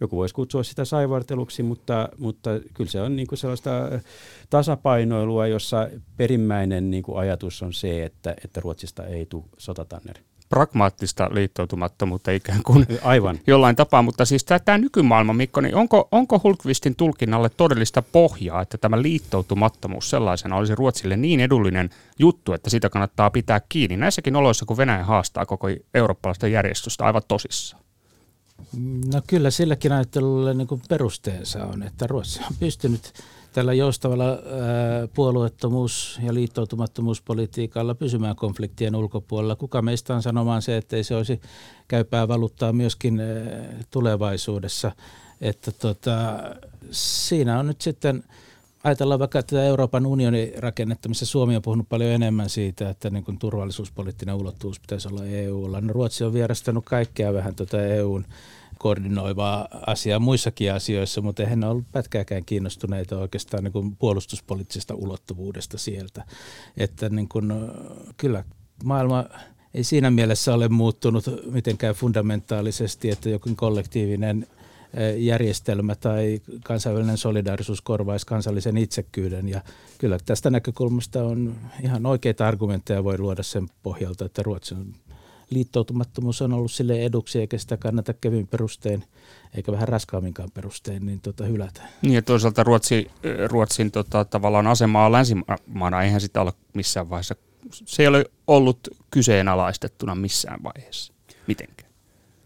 joku 0.00 0.16
voisi 0.16 0.34
kutsua 0.34 0.62
sitä 0.62 0.84
saivarteluksi, 0.84 1.62
mutta, 1.62 2.08
mutta 2.18 2.50
kyllä 2.74 2.90
se 2.90 3.00
on 3.00 3.16
niin 3.16 3.26
kuin 3.26 3.38
sellaista 3.38 3.70
tasapainoilua, 4.50 5.46
jossa 5.46 5.88
perimmäinen 6.16 6.90
niin 6.90 7.02
kuin 7.02 7.18
ajatus 7.18 7.62
on 7.62 7.72
se, 7.72 8.04
että, 8.04 8.34
että 8.44 8.60
Ruotsista 8.60 9.06
ei 9.06 9.26
tule 9.26 9.44
sotatanner 9.58 10.16
pragmaattista 10.48 11.28
liittoutumattomuutta 11.32 12.30
ikään 12.30 12.62
kuin 12.62 12.86
Aivan. 13.02 13.38
jollain 13.46 13.76
tapaa, 13.76 14.02
mutta 14.02 14.24
siis 14.24 14.44
tämä 14.44 14.78
nykymaailma, 14.78 15.32
Mikko, 15.32 15.60
niin 15.60 15.74
onko, 15.74 16.08
onko 16.12 16.40
Hulkvistin 16.44 16.96
tulkinnalle 16.96 17.48
todellista 17.48 18.02
pohjaa, 18.02 18.62
että 18.62 18.78
tämä 18.78 19.02
liittoutumattomuus 19.02 20.10
sellaisena 20.10 20.56
olisi 20.56 20.74
Ruotsille 20.74 21.16
niin 21.16 21.40
edullinen 21.40 21.90
juttu, 22.18 22.52
että 22.52 22.70
sitä 22.70 22.90
kannattaa 22.90 23.30
pitää 23.30 23.60
kiinni 23.68 23.96
näissäkin 23.96 24.36
oloissa, 24.36 24.66
kun 24.66 24.76
Venäjä 24.76 25.04
haastaa 25.04 25.46
koko 25.46 25.66
eurooppalaista 25.94 26.48
järjestystä 26.48 27.04
aivan 27.04 27.22
tosissaan? 27.28 27.82
No 29.12 29.22
kyllä 29.26 29.50
silläkin 29.50 29.92
ajattelulle 29.92 30.54
niin 30.54 30.68
perusteensa 30.88 31.64
on, 31.64 31.82
että 31.82 32.06
Ruotsi 32.06 32.40
on 32.50 32.56
pystynyt 32.60 33.12
tällä 33.56 33.74
joustavalla 33.74 34.38
puolueettomuus- 35.14 36.20
ja 36.22 36.34
liittoutumattomuuspolitiikalla 36.34 37.94
pysymään 37.94 38.36
konfliktien 38.36 38.96
ulkopuolella. 38.96 39.56
Kuka 39.56 39.82
meistä 39.82 40.14
on 40.14 40.22
sanomaan 40.22 40.62
se, 40.62 40.76
että 40.76 40.96
ei 40.96 41.04
se 41.04 41.16
olisi 41.16 41.40
käypää 41.88 42.28
valuuttaa 42.28 42.72
myöskin 42.72 43.20
tulevaisuudessa. 43.90 44.92
Että 45.40 45.72
tota, 45.72 46.38
siinä 46.90 47.58
on 47.58 47.66
nyt 47.66 47.80
sitten, 47.80 48.24
ajatellaan 48.84 49.20
vaikka 49.20 49.42
tätä 49.42 49.64
Euroopan 49.64 50.06
unionin 50.06 50.52
rakennetta, 50.58 51.08
missä 51.08 51.26
Suomi 51.26 51.56
on 51.56 51.62
puhunut 51.62 51.88
paljon 51.88 52.10
enemmän 52.10 52.48
siitä, 52.48 52.90
että 52.90 53.10
niin 53.10 53.24
kuin 53.24 53.38
turvallisuuspoliittinen 53.38 54.34
ulottuvuus 54.34 54.80
pitäisi 54.80 55.08
olla 55.08 55.24
EUlla. 55.24 55.80
No 55.80 55.92
Ruotsi 55.92 56.24
on 56.24 56.32
vierastanut 56.32 56.84
kaikkea 56.84 57.32
vähän 57.32 57.54
tuota 57.54 57.86
EUn 57.86 58.24
koordinoivaa 58.78 59.68
asiaa 59.86 60.18
muissakin 60.18 60.72
asioissa, 60.72 61.20
mutta 61.20 61.42
eihän 61.42 61.60
ne 61.60 61.66
ollut 61.66 61.92
pätkääkään 61.92 62.44
kiinnostuneita 62.44 63.18
oikeastaan 63.18 63.64
niin 63.64 63.72
kuin 63.72 63.96
puolustuspoliittisesta 63.96 64.94
ulottuvuudesta 64.94 65.78
sieltä. 65.78 66.24
Että 66.76 67.08
niin 67.08 67.28
kuin, 67.28 67.52
kyllä 68.16 68.44
maailma 68.84 69.24
ei 69.74 69.84
siinä 69.84 70.10
mielessä 70.10 70.54
ole 70.54 70.68
muuttunut 70.68 71.24
mitenkään 71.50 71.94
fundamentaalisesti, 71.94 73.10
että 73.10 73.28
jokin 73.28 73.56
kollektiivinen 73.56 74.46
järjestelmä 75.16 75.94
tai 75.94 76.40
kansainvälinen 76.64 77.18
solidaarisuus 77.18 77.82
korvaisi 77.82 78.26
kansallisen 78.26 78.76
itsekkyyden. 78.76 79.48
Ja 79.48 79.60
kyllä 79.98 80.18
tästä 80.24 80.50
näkökulmasta 80.50 81.24
on 81.24 81.54
ihan 81.82 82.06
oikeita 82.06 82.48
argumentteja 82.48 83.04
voi 83.04 83.18
luoda 83.18 83.42
sen 83.42 83.68
pohjalta, 83.82 84.24
että 84.24 84.42
Ruotsi 84.42 84.74
on 84.74 84.94
liittoutumattomuus 85.50 86.42
on 86.42 86.52
ollut 86.52 86.72
sille 86.72 87.02
eduksi, 87.02 87.40
eikä 87.40 87.58
sitä 87.58 87.76
kannata 87.76 88.14
kevin 88.14 88.46
perustein, 88.46 89.04
eikä 89.54 89.72
vähän 89.72 89.88
raskaamminkaan 89.88 90.50
perustein, 90.54 91.06
niin 91.06 91.20
tota, 91.20 91.44
hylätä. 91.44 91.82
Niin 92.02 92.14
ja 92.14 92.22
toisaalta 92.22 92.64
Ruotsi, 92.64 93.10
Ruotsin 93.46 93.90
tota, 93.90 94.24
tavallaan 94.24 94.66
asemaa 94.66 95.12
länsimaana, 95.12 96.02
eihän 96.02 96.20
sitä 96.20 96.40
ole 96.40 96.52
missään 96.74 97.10
vaiheessa 97.10 97.36
se 97.70 98.02
ei 98.02 98.06
ole 98.06 98.24
ollut 98.46 98.88
kyseenalaistettuna 99.10 100.14
missään 100.14 100.62
vaiheessa 100.62 101.12
mitenkään. 101.46 101.90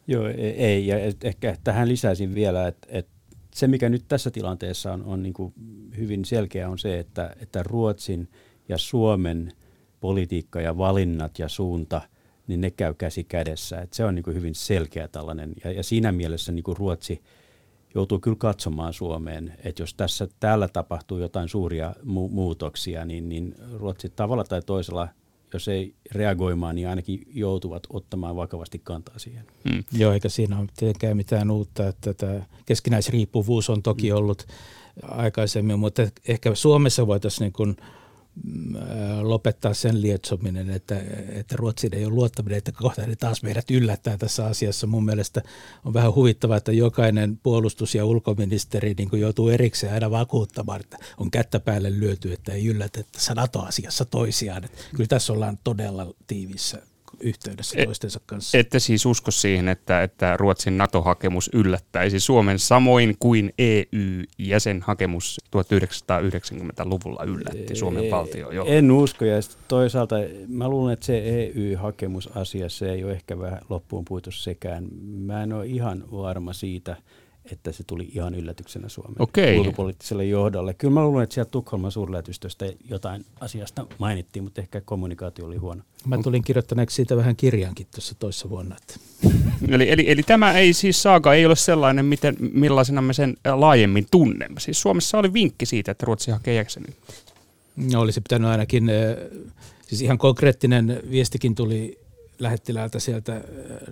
Joo, 0.06 0.28
e- 0.28 0.50
ei. 0.50 0.86
Ja 0.86 0.96
ehkä 1.24 1.56
tähän 1.64 1.88
lisäisin 1.88 2.34
vielä, 2.34 2.68
että, 2.68 2.88
että 2.90 3.12
se 3.54 3.66
mikä 3.66 3.88
nyt 3.88 4.04
tässä 4.08 4.30
tilanteessa 4.30 4.92
on, 4.92 5.04
on 5.04 5.22
niin 5.22 5.32
kuin 5.32 5.54
hyvin 5.96 6.24
selkeä 6.24 6.68
on 6.68 6.78
se, 6.78 6.98
että, 6.98 7.36
että 7.40 7.62
Ruotsin 7.62 8.28
ja 8.68 8.78
Suomen 8.78 9.52
politiikka 10.00 10.60
ja 10.60 10.78
valinnat 10.78 11.38
ja 11.38 11.48
suunta, 11.48 12.00
niin 12.50 12.60
ne 12.60 12.70
käy 12.70 12.94
käsi 12.94 13.24
kädessä. 13.24 13.80
Että 13.80 13.96
se 13.96 14.04
on 14.04 14.14
niin 14.14 14.22
kuin 14.22 14.36
hyvin 14.36 14.54
selkeä 14.54 15.08
tällainen. 15.08 15.52
Ja, 15.64 15.72
ja 15.72 15.82
siinä 15.82 16.12
mielessä 16.12 16.52
niin 16.52 16.62
kuin 16.62 16.76
Ruotsi 16.76 17.22
joutuu 17.94 18.18
kyllä 18.18 18.36
katsomaan 18.36 18.92
Suomeen, 18.92 19.54
että 19.64 19.82
jos 19.82 19.94
tässä 19.94 20.28
täällä 20.40 20.68
tapahtuu 20.68 21.18
jotain 21.18 21.48
suuria 21.48 21.94
mu- 21.98 22.30
muutoksia, 22.30 23.04
niin, 23.04 23.28
niin 23.28 23.54
Ruotsi 23.74 24.08
tavalla 24.08 24.44
tai 24.44 24.62
toisella– 24.62 25.08
jos 25.52 25.68
ei 25.68 25.94
reagoimaan, 26.12 26.74
niin 26.74 26.88
ainakin 26.88 27.22
joutuvat 27.34 27.82
ottamaan 27.90 28.36
vakavasti 28.36 28.80
kantaa 28.84 29.18
siihen. 29.18 29.46
Hmm. 29.70 29.84
Joo, 29.92 30.12
eikä 30.12 30.28
siinä 30.28 30.58
ole 30.58 30.68
tietenkään 30.76 31.16
mitään 31.16 31.50
uutta, 31.50 31.88
että 31.88 32.14
tämä 32.14 32.42
keskinäisriippuvuus 32.66 33.70
on 33.70 33.82
toki 33.82 34.08
hmm. 34.08 34.18
ollut 34.18 34.46
aikaisemmin, 35.02 35.78
mutta 35.78 36.02
ehkä 36.28 36.54
Suomessa 36.54 37.06
voitaisiin 37.06 37.52
niin 37.58 37.76
lopettaa 39.22 39.74
sen 39.74 40.02
lietsominen, 40.02 40.70
että, 40.70 41.02
että 41.28 41.56
Ruotsin 41.56 41.94
ei 41.94 42.04
ole 42.04 42.14
luottaminen, 42.14 42.58
että 42.58 42.72
kohta 42.72 43.06
ne 43.06 43.16
taas 43.16 43.42
meidät 43.42 43.70
yllättää 43.70 44.16
tässä 44.16 44.46
asiassa. 44.46 44.86
Mun 44.86 45.04
mielestä 45.04 45.42
on 45.84 45.94
vähän 45.94 46.14
huvittavaa, 46.14 46.56
että 46.56 46.72
jokainen 46.72 47.40
puolustus- 47.42 47.94
ja 47.94 48.04
ulkoministeri 48.04 48.94
niin 48.98 49.10
kuin 49.10 49.22
joutuu 49.22 49.48
erikseen 49.48 49.94
aina 49.94 50.10
vakuuttamaan, 50.10 50.80
että 50.80 50.98
on 51.18 51.30
kättä 51.30 51.60
päälle 51.60 52.00
lyöty, 52.00 52.32
että 52.32 52.52
ei 52.52 52.66
yllätä 52.66 53.02
tässä 53.12 53.34
NATO-asiassa 53.34 54.04
toisiaan. 54.04 54.64
Että 54.64 54.78
kyllä 54.90 55.08
tässä 55.08 55.32
ollaan 55.32 55.58
todella 55.64 56.14
tiivissä 56.26 56.82
yhteydessä 57.20 57.78
et, 57.78 57.84
toistensa 57.84 58.20
kanssa. 58.26 58.58
Ette 58.58 58.78
siis 58.78 59.06
usko 59.06 59.30
siihen, 59.30 59.68
että, 59.68 60.02
että 60.02 60.36
Ruotsin 60.36 60.78
NATO-hakemus 60.78 61.50
yllättäisi 61.52 62.20
Suomen 62.20 62.58
samoin 62.58 63.16
kuin 63.18 63.54
EU-jäsenhakemus 63.58 65.40
1990-luvulla 65.56 67.24
yllätti 67.24 67.74
Suomen 67.74 68.10
valtio 68.10 68.50
jo? 68.50 68.64
En 68.66 68.90
usko 68.90 69.24
ja 69.24 69.36
toisaalta 69.68 70.16
mä 70.48 70.68
luulen, 70.68 70.92
että 70.92 71.06
se 71.06 71.18
EU-hakemusasiassa 71.18 72.86
ei 72.86 73.04
ole 73.04 73.12
ehkä 73.12 73.38
vähän 73.38 73.60
loppuun 73.68 74.04
puitu 74.04 74.30
sekään. 74.30 74.88
Mä 75.02 75.42
en 75.42 75.52
ole 75.52 75.66
ihan 75.66 76.04
varma 76.12 76.52
siitä– 76.52 76.96
että 77.52 77.72
se 77.72 77.84
tuli 77.86 78.08
ihan 78.14 78.34
yllätyksenä 78.34 78.88
Suomen 78.88 79.22
Okei. 79.22 79.58
ulkopoliittiselle 79.58 80.24
johdolle. 80.24 80.74
Kyllä 80.74 80.94
mä 80.94 81.02
luulen, 81.02 81.24
että 81.24 81.34
sieltä 81.34 81.50
Tukholman 81.50 81.92
suurlähetystöstä 81.92 82.66
jotain 82.90 83.24
asiasta 83.40 83.86
mainittiin, 83.98 84.44
mutta 84.44 84.60
ehkä 84.60 84.80
kommunikaatio 84.80 85.46
oli 85.46 85.56
huono. 85.56 85.82
Mä 86.06 86.18
tulin 86.22 86.42
kirjoittaneeksi 86.42 86.96
siitä 86.96 87.16
vähän 87.16 87.36
kirjankin 87.36 87.86
tuossa 87.94 88.14
toissa 88.18 88.50
vuonna. 88.50 88.76
Että. 88.76 89.00
eli, 89.74 89.90
eli, 89.90 90.10
eli, 90.10 90.22
tämä 90.22 90.52
ei 90.52 90.72
siis 90.72 91.02
saaga 91.02 91.34
ei 91.34 91.46
ole 91.46 91.56
sellainen, 91.56 92.04
miten, 92.04 92.36
millaisena 92.52 93.02
me 93.02 93.12
sen 93.12 93.36
laajemmin 93.54 94.06
tunnemme. 94.10 94.60
Siis 94.60 94.80
Suomessa 94.80 95.18
oli 95.18 95.32
vinkki 95.32 95.66
siitä, 95.66 95.92
että 95.92 96.06
Ruotsi 96.06 96.30
hakee 96.30 96.54
jäsenyyttä. 96.54 97.12
No 97.92 98.00
olisi 98.00 98.20
pitänyt 98.20 98.50
ainakin, 98.50 98.90
siis 99.86 100.02
ihan 100.02 100.18
konkreettinen 100.18 101.00
viestikin 101.10 101.54
tuli 101.54 101.99
lähettiläältä 102.40 102.98
sieltä 102.98 103.36
äh, 103.36 103.42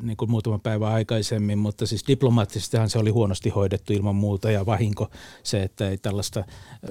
niin 0.03 0.17
kuin 0.17 0.31
muutama 0.31 0.59
päivä 0.59 0.93
aikaisemmin, 0.93 1.59
mutta 1.59 1.87
siis 1.87 2.05
diplomaattisestihan 2.09 2.91
se 2.91 2.99
oli 2.99 3.11
huonosti 3.11 3.51
hoidettu 3.51 3.93
ilman 3.93 4.17
muuta 4.17 4.51
ja 4.51 4.67
vahinko 4.67 5.11
se, 5.43 5.63
että 5.63 5.89
ei 5.89 5.99
tällaista 5.99 6.41
äh, 6.41 6.47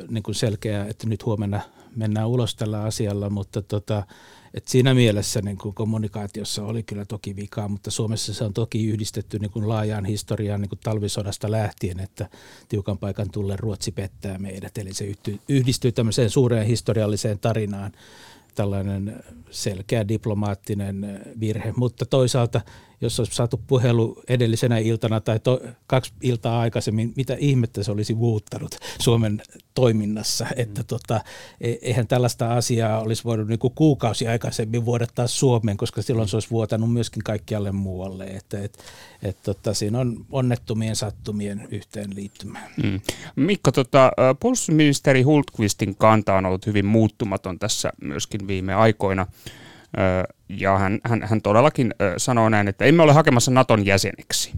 niin 0.10 0.24
kuin 0.24 0.36
selkeää, 0.36 0.88
että 0.88 1.08
nyt 1.08 1.26
huomenna 1.26 1.62
mennään 1.96 2.28
ulos 2.28 2.56
tällä 2.56 2.84
asialla, 2.84 3.30
mutta 3.30 3.62
tota, 3.62 4.04
et 4.54 4.68
siinä 4.68 4.94
mielessä 4.94 5.42
niin 5.42 5.58
kuin 5.58 5.76
kommunikaatiossa 5.76 6.64
oli 6.64 6.84
kyllä 6.84 7.06
toki 7.06 7.36
vikaa, 7.36 7.68
mutta 7.68 7.92
Suomessa 7.92 8.34
se 8.34 8.44
on 8.44 8.54
toki 8.54 8.88
yhdistetty 8.88 9.40
niin 9.40 9.52
kuin 9.52 9.70
laajaan 9.70 10.06
historiaan 10.06 10.62
niin 10.62 10.70
kuin 10.70 10.80
talvisodasta 10.84 11.52
lähtien, 11.52 12.00
että 12.00 12.30
tiukan 12.70 12.98
paikan 12.98 13.32
tulle 13.32 13.56
Ruotsi 13.58 13.92
pettää 13.92 14.38
meidät. 14.38 14.78
Eli 14.78 14.94
se 14.94 15.12
yhdistyy 15.50 15.92
tämmöiseen 15.92 16.30
suureen 16.30 16.68
historialliseen 16.68 17.40
tarinaan, 17.40 17.92
tällainen 18.58 19.24
selkeä 19.50 20.08
diplomaattinen 20.08 21.22
virhe, 21.40 21.74
mutta 21.76 22.06
toisaalta 22.06 22.62
jos 23.02 23.20
olisi 23.20 23.36
saatu 23.36 23.62
puhelu 23.68 24.24
edellisenä 24.28 24.78
iltana 24.78 25.20
tai 25.20 25.40
to, 25.40 25.62
kaksi 25.88 26.14
iltaa 26.22 26.60
aikaisemmin, 26.60 27.14
mitä 27.16 27.36
ihmettä 27.40 27.84
se 27.84 27.92
olisi 27.92 28.14
muuttanut 28.14 28.76
Suomen 29.00 29.42
toiminnassa. 29.74 30.46
Mm. 30.46 30.52
Että 30.56 30.84
tota, 30.84 31.22
e, 31.62 31.74
eihän 31.82 32.08
tällaista 32.08 32.54
asiaa 32.54 33.00
olisi 33.00 33.24
voinut 33.24 33.48
niin 33.48 33.60
kuukausi 33.76 34.28
aikaisemmin 34.28 34.86
vuodattaa 34.86 35.28
Suomeen, 35.28 35.78
koska 35.78 36.02
silloin 36.02 36.28
se 36.28 36.36
olisi 36.36 36.52
vuotanut 36.52 36.94
myöskin 36.94 37.24
kaikkialle 37.24 37.72
muualle. 37.72 38.24
Että 38.24 38.64
et, 38.64 38.78
et, 39.24 39.38
tota, 39.44 39.74
siinä 39.74 40.00
on 40.00 40.26
onnettomien 40.32 40.96
sattumien 40.96 41.68
yhteenliittymä. 41.72 42.60
Mm. 42.84 43.02
Mikko, 43.36 43.72
tota, 43.72 44.12
puolustusministeri 44.40 45.22
Hultqvistin 45.22 45.96
kanta 45.96 46.34
on 46.34 46.46
ollut 46.46 46.66
hyvin 46.66 46.86
muuttumaton 46.86 47.60
tässä 47.60 47.94
myöskin 48.02 48.48
viime 48.48 48.74
aikoina. 48.74 49.28
Ja 50.50 50.78
hän, 50.78 51.00
hän, 51.04 51.24
hän 51.24 51.42
todellakin 51.42 51.94
sanoo 52.18 52.50
näin, 52.50 52.68
että 52.68 52.86
emme 52.86 53.04
ole 53.04 53.14
hakemassa 53.14 53.52
Naton 53.52 53.86
jäseneksi. 53.86 54.52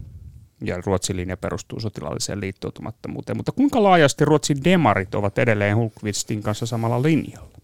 Ja 0.64 0.76
Ruotsin 0.86 1.16
linja 1.16 1.36
perustuu 1.36 1.80
sotilaalliseen 1.80 2.40
liittoutumattomuuteen. 2.40 3.36
Mutta 3.36 3.52
kuinka 3.52 3.82
laajasti 3.82 4.24
Ruotsin 4.24 4.64
demarit 4.64 5.14
ovat 5.14 5.38
edelleen 5.38 5.76
Hulkvistin 5.76 6.42
kanssa 6.42 6.66
samalla 6.66 7.02
linjalla? 7.02 7.58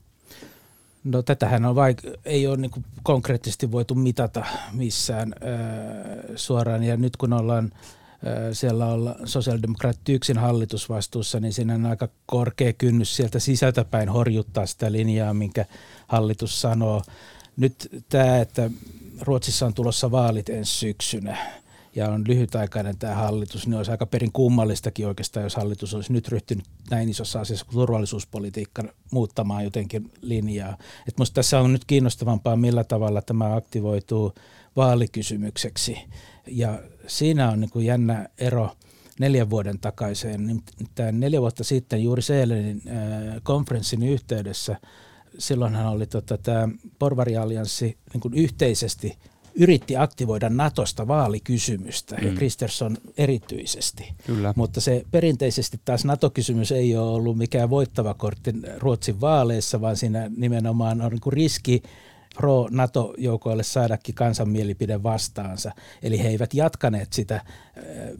No 1.04 1.22
tätähän 1.22 1.64
on 1.64 1.76
vaik- 1.76 2.18
ei 2.24 2.46
ole 2.46 2.56
niin 2.56 2.84
konkreettisesti 3.02 3.72
voitu 3.72 3.94
mitata 3.94 4.44
missään 4.72 5.34
öö, 5.42 6.36
suoraan. 6.36 6.82
Ja 6.84 6.96
nyt 6.96 7.16
kun 7.16 7.32
ollaan 7.32 7.72
siellä 8.52 8.86
olla 8.86 9.16
sosiaalidemokraatit 9.24 10.08
yksin 10.08 10.38
hallitusvastuussa, 10.38 11.40
niin 11.40 11.52
siinä 11.52 11.74
on 11.74 11.86
aika 11.86 12.08
korkea 12.26 12.72
kynnys 12.72 13.16
sieltä 13.16 13.38
sisältäpäin 13.38 14.08
horjuttaa 14.08 14.66
sitä 14.66 14.92
linjaa, 14.92 15.34
minkä 15.34 15.64
hallitus 16.08 16.60
sanoo 16.60 17.02
nyt 17.56 18.04
tämä, 18.08 18.40
että 18.40 18.70
Ruotsissa 19.20 19.66
on 19.66 19.74
tulossa 19.74 20.10
vaalit 20.10 20.48
ensi 20.48 20.72
syksynä 20.72 21.36
ja 21.94 22.08
on 22.08 22.24
lyhytaikainen 22.28 22.98
tämä 22.98 23.14
hallitus, 23.14 23.66
niin 23.66 23.76
olisi 23.76 23.90
aika 23.90 24.06
perin 24.06 24.32
kummallistakin 24.32 25.06
oikeastaan, 25.06 25.44
jos 25.44 25.56
hallitus 25.56 25.94
olisi 25.94 26.12
nyt 26.12 26.28
ryhtynyt 26.28 26.64
näin 26.90 27.08
isossa 27.08 27.40
asiassa 27.40 27.66
kuin 27.66 27.74
turvallisuuspolitiikka 27.74 28.82
muuttamaan 29.10 29.64
jotenkin 29.64 30.12
linjaa. 30.20 30.78
Et 31.08 31.18
musta 31.18 31.34
tässä 31.34 31.60
on 31.60 31.72
nyt 31.72 31.84
kiinnostavampaa, 31.84 32.56
millä 32.56 32.84
tavalla 32.84 33.22
tämä 33.22 33.56
aktivoituu 33.56 34.34
vaalikysymykseksi. 34.76 35.98
Ja 36.46 36.82
siinä 37.06 37.50
on 37.50 37.60
niin 37.60 37.70
kuin 37.70 37.86
jännä 37.86 38.28
ero 38.38 38.70
neljän 39.20 39.50
vuoden 39.50 39.78
takaiseen. 39.78 40.46
Niin 40.46 40.62
tämä 40.94 41.12
neljä 41.12 41.40
vuotta 41.40 41.64
sitten 41.64 42.02
juuri 42.02 42.22
Seelenin 42.22 42.82
konferenssin 43.42 44.02
yhteydessä– 44.02 44.76
silloinhan 45.38 45.86
oli 45.86 46.06
tota, 46.06 46.38
tämä 46.38 46.68
porvariallianssi 46.98 47.98
niin 48.12 48.20
kuin 48.20 48.34
yhteisesti 48.34 49.18
yritti 49.54 49.96
aktivoida 49.96 50.48
Natosta 50.48 51.08
vaalikysymystä 51.08 52.16
mm. 52.16 52.26
ja 52.26 52.34
Kristersson 52.34 52.96
erityisesti. 53.18 54.14
Kyllä. 54.26 54.52
Mutta 54.56 54.80
se 54.80 55.04
perinteisesti 55.10 55.80
taas 55.84 56.04
NATO-kysymys 56.04 56.72
ei 56.72 56.96
ole 56.96 57.10
ollut 57.10 57.38
mikään 57.38 57.70
voittava 57.70 58.14
kortti 58.14 58.54
Ruotsin 58.78 59.20
vaaleissa, 59.20 59.80
vaan 59.80 59.96
siinä 59.96 60.30
nimenomaan 60.36 61.00
on 61.00 61.10
niin 61.10 61.32
riski 61.32 61.82
pro-NATO-joukoille 62.36 63.62
saadakin 63.62 64.14
kansan 64.14 64.48
mielipide 64.48 65.02
vastaansa. 65.02 65.72
Eli 66.02 66.22
he 66.22 66.28
eivät 66.28 66.54
jatkaneet 66.54 67.12
sitä 67.12 67.40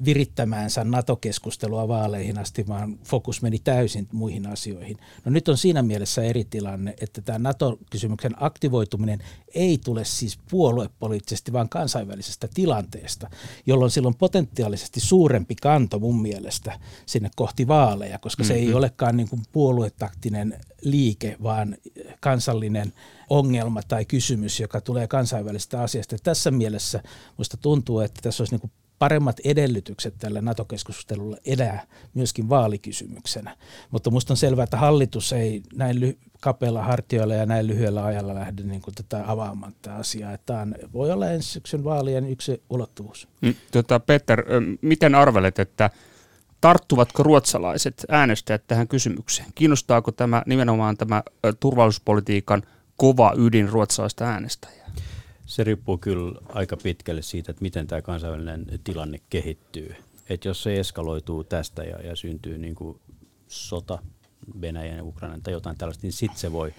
virittämäänsä 0.05 0.85
NATO-keskustelua 0.85 1.89
vaaleihin 1.89 2.39
asti, 2.39 2.67
vaan 2.69 2.99
fokus 3.05 3.43
meni 3.43 3.59
täysin 3.59 4.09
muihin 4.13 4.47
asioihin. 4.47 4.97
No 5.25 5.33
nyt 5.33 5.49
on 5.49 5.57
siinä 5.57 5.83
mielessä 5.83 6.23
eri 6.23 6.45
tilanne, 6.45 6.95
että 7.01 7.23
tämä 7.23 7.39
NATO-kysymyksen 7.39 8.33
aktivoituminen 8.37 9.19
ei 9.55 9.79
tule 9.85 10.05
siis 10.05 10.39
puoluepoliittisesti, 10.51 11.53
vaan 11.53 11.69
kansainvälisestä 11.69 12.49
tilanteesta, 12.55 13.31
jolloin 13.67 13.91
silloin 13.91 14.15
potentiaalisesti 14.15 15.01
suurempi 15.01 15.55
kanto 15.55 15.99
mun 15.99 16.23
mielestä 16.23 16.81
sinne 17.07 17.31
kohti 17.37 17.69
vaaleja, 17.69 18.19
koska 18.19 18.45
se 18.45 18.55
mm-hmm. 18.55 18.69
ei 18.69 18.75
olekaan 18.75 19.17
niin 19.17 19.29
kuin 19.29 19.43
puoluetaktinen 19.53 20.61
liike, 20.83 21.37
vaan 21.43 21.77
kansallinen 22.21 22.93
ongelma 23.31 23.83
tai 23.83 24.05
kysymys, 24.05 24.61
joka 24.61 24.81
tulee 24.81 25.07
kansainvälisestä 25.07 25.83
asiasta. 25.83 26.17
Tässä 26.23 26.51
mielessä 26.51 27.03
minusta 27.39 27.57
tuntuu, 27.57 28.01
että 28.01 28.21
tässä 28.23 28.43
olisi 28.43 28.57
niin 28.57 28.71
paremmat 28.99 29.41
edellytykset 29.45 30.15
tälle 30.19 30.41
NATO-keskustelulle 30.41 31.41
edää 31.45 31.87
myöskin 32.15 32.49
vaalikysymyksenä. 32.49 33.57
Mutta 33.91 34.11
minusta 34.11 34.33
on 34.33 34.37
selvää, 34.37 34.65
että 34.65 34.77
hallitus 34.77 35.33
ei 35.33 35.63
näin 35.75 35.97
ly- 35.97 36.19
kapealla 36.41 36.83
hartioilla 36.83 37.35
ja 37.35 37.47
näin 37.47 37.67
lyhyellä 37.67 38.05
ajalla 38.05 38.35
lähde 38.35 38.63
niin 38.63 38.81
kuin 38.81 38.95
tätä 38.95 39.25
avaamaan 39.27 39.73
tätä 39.83 39.97
asiaa. 39.97 40.33
Että 40.33 40.47
tämä 40.47 40.67
voi 40.93 41.11
olla 41.13 41.31
ensi 41.31 41.49
syksyn 41.49 41.85
vaalien 41.85 42.29
yksi 42.29 42.63
ulottuvuus. 42.71 43.29
Mm, 43.41 43.55
tota, 43.71 44.01
Peter, 44.01 44.45
miten 44.83 45.15
arvelet, 45.15 45.59
että 45.59 45.91
tarttuvatko 46.61 47.23
ruotsalaiset 47.23 48.05
äänestäjät 48.09 48.63
tähän 48.67 48.89
kysymykseen? 48.89 49.49
Kiinnostaako 49.55 50.13
tämä 50.13 50.43
nimenomaan 50.47 50.97
tämä 50.97 51.23
turvallisuuspolitiikan 51.61 52.63
kova 52.97 53.33
ydin 53.37 53.69
ruotsalaista 53.69 54.25
äänestäjää? 54.25 54.86
Se 55.47 55.65
riippuu 55.65 55.99
kyllä 55.99 56.41
aika 56.49 56.77
pitkälle 56.77 57.23
siitä, 57.23 57.51
että 57.51 57.63
miten 57.63 57.87
tämä 57.87 58.03
kansainvälinen 58.03 58.67
tilanne 58.85 59.19
kehittyy. 59.31 59.95
Että 60.29 60.49
jos 60.49 60.63
se 60.63 60.81
eskaloituu 60.81 61.45
tästä 61.45 61.85
ja, 61.85 62.03
ja 62.03 62.17
syntyy 62.17 62.59
niin 62.59 62.75
kuin 62.75 63.01
sota 63.49 63.99
Venäjän 64.61 64.97
ja 64.97 65.05
Ukrainan 65.05 65.43
tai 65.43 65.53
jotain 65.53 65.79
tällaista, 65.79 66.03
niin 66.03 66.13
sitten 66.13 66.39
se 66.39 66.53
voi, 66.53 66.75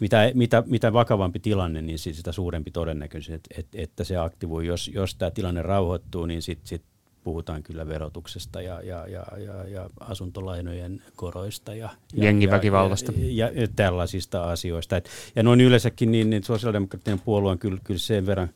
mitä, 0.00 0.30
mitä, 0.34 0.62
mitä 0.66 0.92
vakavampi 0.92 1.40
tilanne, 1.40 1.82
niin 1.82 1.98
sitä 1.98 2.32
suurempi 2.32 2.70
todennäköisyys, 2.70 3.36
että, 3.36 3.54
että, 3.58 3.78
että 3.82 4.04
se 4.04 4.16
aktivoi. 4.16 4.66
Jos, 4.66 4.90
jos 4.94 5.14
tämä 5.14 5.30
tilanne 5.30 5.62
rauhoittuu, 5.62 6.26
niin 6.26 6.42
sitten 6.42 6.66
sit 6.66 6.82
puhutaan 7.26 7.62
kyllä 7.62 7.88
verotuksesta 7.88 8.62
ja, 8.62 8.80
ja, 8.82 9.06
ja, 9.06 9.26
ja, 9.38 9.68
ja 9.68 9.90
asuntolainojen 10.00 11.02
koroista 11.16 11.74
ja, 11.74 11.90
jengiväkivallasta 12.14 13.12
ja, 13.16 13.48
ja, 13.48 13.60
ja 13.60 13.68
tällaisista 13.76 14.50
asioista. 14.50 14.96
Et, 14.96 15.08
ja 15.36 15.42
noin 15.42 15.60
yleensäkin 15.60 16.10
niin, 16.10 16.30
niin 16.30 16.44
sosiaalidemokraattinen 16.44 17.20
puolue 17.20 17.50
on 17.50 17.58
kyllä, 17.58 17.78
kyllä 17.84 18.00
sen 18.00 18.26
verran 18.26 18.50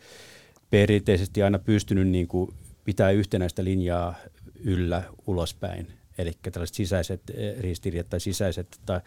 perinteisesti 0.70 1.42
aina 1.42 1.58
pystynyt 1.58 2.08
niin 2.08 2.28
kuin 2.28 2.54
pitää 2.84 3.10
yhtenäistä 3.10 3.64
linjaa 3.64 4.14
yllä 4.64 5.02
ulospäin. 5.26 5.86
Eli 6.18 6.32
tällaiset 6.52 6.76
sisäiset 6.76 7.22
eh, 7.34 7.58
ristiriidat 7.58 8.08
tai 8.10 8.20
sisäiset 8.20 8.80
tai 8.86 9.00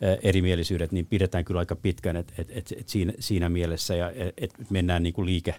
eh, 0.00 0.18
erimielisyydet, 0.22 0.92
niin 0.92 1.06
pidetään 1.06 1.44
kyllä 1.44 1.60
aika 1.60 1.76
pitkään 1.76 2.16
et, 2.16 2.32
et, 2.38 2.50
et, 2.50 2.72
et 2.76 2.88
siinä, 2.88 3.12
siinä 3.18 3.48
mielessä 3.48 3.94
ja 3.94 4.10
et, 4.10 4.34
et 4.36 4.70
mennään 4.70 5.02
niin 5.02 5.14
kuin 5.14 5.26
liike 5.26 5.54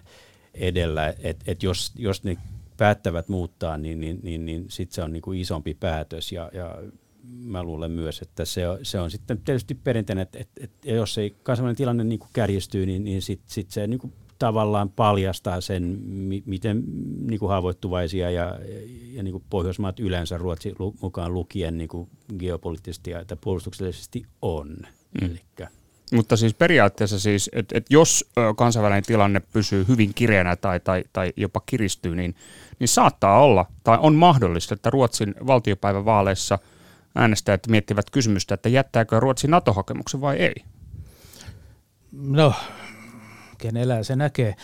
edellä. 0.54 1.14
Että 1.22 1.44
et 1.46 1.62
jos, 1.62 1.92
jos 1.96 2.24
ne 2.24 2.36
päättävät 2.76 3.28
muuttaa, 3.28 3.78
niin, 3.78 4.00
niin, 4.00 4.20
niin, 4.22 4.44
niin 4.44 4.64
sitten 4.68 4.94
se 4.94 5.02
on 5.02 5.12
niin 5.12 5.22
kuin 5.22 5.40
isompi 5.40 5.74
päätös 5.74 6.32
ja, 6.32 6.50
ja 6.52 6.78
mä 7.24 7.62
luulen 7.62 7.90
myös, 7.90 8.22
että 8.22 8.44
se 8.44 8.68
on, 8.68 8.78
se 8.82 9.00
on 9.00 9.10
sitten 9.10 9.38
tietysti 9.38 9.74
perinteinen, 9.74 10.22
että, 10.22 10.38
että, 10.38 10.64
että 10.64 10.90
jos 10.90 11.18
ei 11.18 11.36
kansainvälinen 11.42 11.76
tilanne 11.76 12.04
niin 12.04 12.18
kuin 12.18 12.30
kärjistyy, 12.32 12.86
niin, 12.86 13.04
niin 13.04 13.22
sitten 13.22 13.50
sit 13.50 13.70
se 13.70 13.86
niin 13.86 13.98
kuin 13.98 14.12
tavallaan 14.38 14.90
paljastaa 14.90 15.60
sen, 15.60 15.98
miten 16.46 16.84
niin 17.26 17.40
kuin 17.40 17.50
haavoittuvaisia 17.50 18.30
ja, 18.30 18.58
ja 19.12 19.22
niin 19.22 19.32
kuin 19.32 19.44
Pohjoismaat 19.50 20.00
yleensä 20.00 20.38
Ruotsi 20.38 20.74
mukaan 21.02 21.34
lukien 21.34 21.78
niin 21.78 21.88
kuin 21.88 22.10
geopoliittisesti 22.38 23.10
ja 23.10 23.24
puolustuksellisesti 23.40 24.26
on. 24.42 24.68
Mm. 25.20 25.26
Elikkä. 25.26 25.68
Mutta 26.12 26.36
siis 26.36 26.54
periaatteessa 26.54 27.18
siis, 27.18 27.50
että 27.52 27.78
et 27.78 27.86
jos 27.90 28.30
kansainvälinen 28.56 29.02
tilanne 29.02 29.40
pysyy 29.52 29.84
hyvin 29.88 30.14
kireänä 30.14 30.56
tai, 30.56 30.80
tai, 30.80 31.04
tai 31.12 31.32
jopa 31.36 31.60
kiristyy, 31.66 32.16
niin, 32.16 32.34
niin 32.78 32.88
saattaa 32.88 33.40
olla 33.40 33.66
tai 33.84 33.98
on 34.00 34.14
mahdollista, 34.14 34.74
että 34.74 34.90
Ruotsin 34.90 35.34
valtiopäivän 35.46 36.04
vaaleissa 36.04 36.58
äänestäjät 37.14 37.66
miettivät 37.68 38.10
kysymystä, 38.10 38.54
että 38.54 38.68
jättääkö 38.68 39.20
Ruotsi 39.20 39.48
NATO-hakemuksen 39.48 40.20
vai 40.20 40.36
ei? 40.36 40.54
No, 42.12 42.54
kenellä 43.58 44.02
se 44.02 44.16
näkee. 44.16 44.54